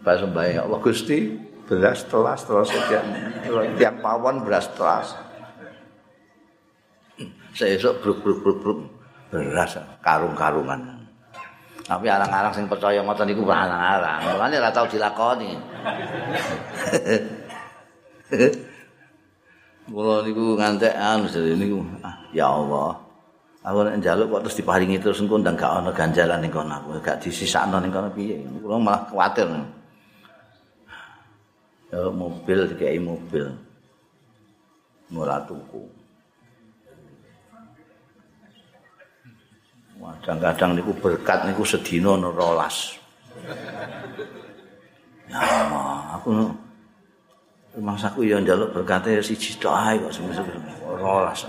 Mbah 0.00 0.16
sembah 0.16 0.44
ya 0.48 0.64
Allah 0.64 0.80
Gusti, 0.80 1.36
beras 1.64 2.04
telas 2.08 2.40
terus 2.44 2.68
tiap 2.68 3.04
tiap 3.80 3.94
pawon 4.04 4.44
beras 4.44 4.68
telas. 4.76 5.16
Saya 7.54 7.78
esok 7.78 8.02
bruk 8.02 8.18
bruk 8.20 8.38
bruk 8.42 8.58
bruk 8.60 8.78
beras 9.30 9.78
karung-karungan. 10.02 11.04
Tapi 11.84 12.08
arang-arang 12.08 12.52
sing 12.56 12.64
percaya 12.64 13.04
ngoten 13.04 13.28
niku 13.28 13.44
arang-arang. 13.44 14.20
Mulane 14.32 14.56
ora 14.56 14.72
tau 14.72 14.88
dilakoni. 14.88 15.52
Kula 19.84 20.24
niku 20.24 20.56
ngantek 20.56 20.96
anu 20.96 21.28
niku. 21.28 21.78
Ah, 22.00 22.16
ya 22.32 22.48
Allah. 22.48 22.96
Aku 23.64 23.80
nek 23.80 23.96
njaluk 24.00 24.28
kok 24.28 24.42
terus 24.48 24.60
diparingi 24.60 25.00
terus 25.00 25.24
engko 25.24 25.40
ndang 25.40 25.56
gak 25.56 25.72
ana 25.72 25.88
ganjalan 25.88 26.36
ning 26.44 26.52
kono 26.52 26.84
aku, 26.84 27.00
gak 27.00 27.16
disisakno 27.24 27.80
ning 27.80 27.88
kono 27.88 28.12
piye. 28.12 28.44
Kula 28.60 28.76
malah 28.76 29.08
kuwatir. 29.08 29.48
Ya 31.94 32.10
mobil 32.10 32.66
dikai 32.74 32.98
mobil. 32.98 33.54
Murah 35.14 35.38
tuku. 35.46 35.86
Kadang-kadang 40.02 40.74
niku 40.74 40.90
berkat 40.98 41.46
niku 41.46 41.62
sedina 41.62 42.18
ana 42.18 42.34
rolas. 42.34 42.98
Ya 45.30 45.38
Allah, 45.38 46.18
aku 46.18 46.50
Mangsaku 47.74 48.22
ya 48.22 48.38
njaluk 48.38 48.70
berkate 48.70 49.18
siji 49.18 49.58
tok 49.58 49.74
ae 49.74 49.98
kok 49.98 50.14
semisal 50.14 50.46
rolas. 50.98 51.46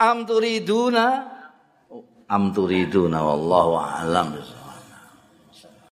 Am 0.00 0.24
turiduna 0.24 1.06
Am 2.32 2.48
turiduna 2.56 3.20
wallahu 3.20 3.76
a'lam. 3.76 4.61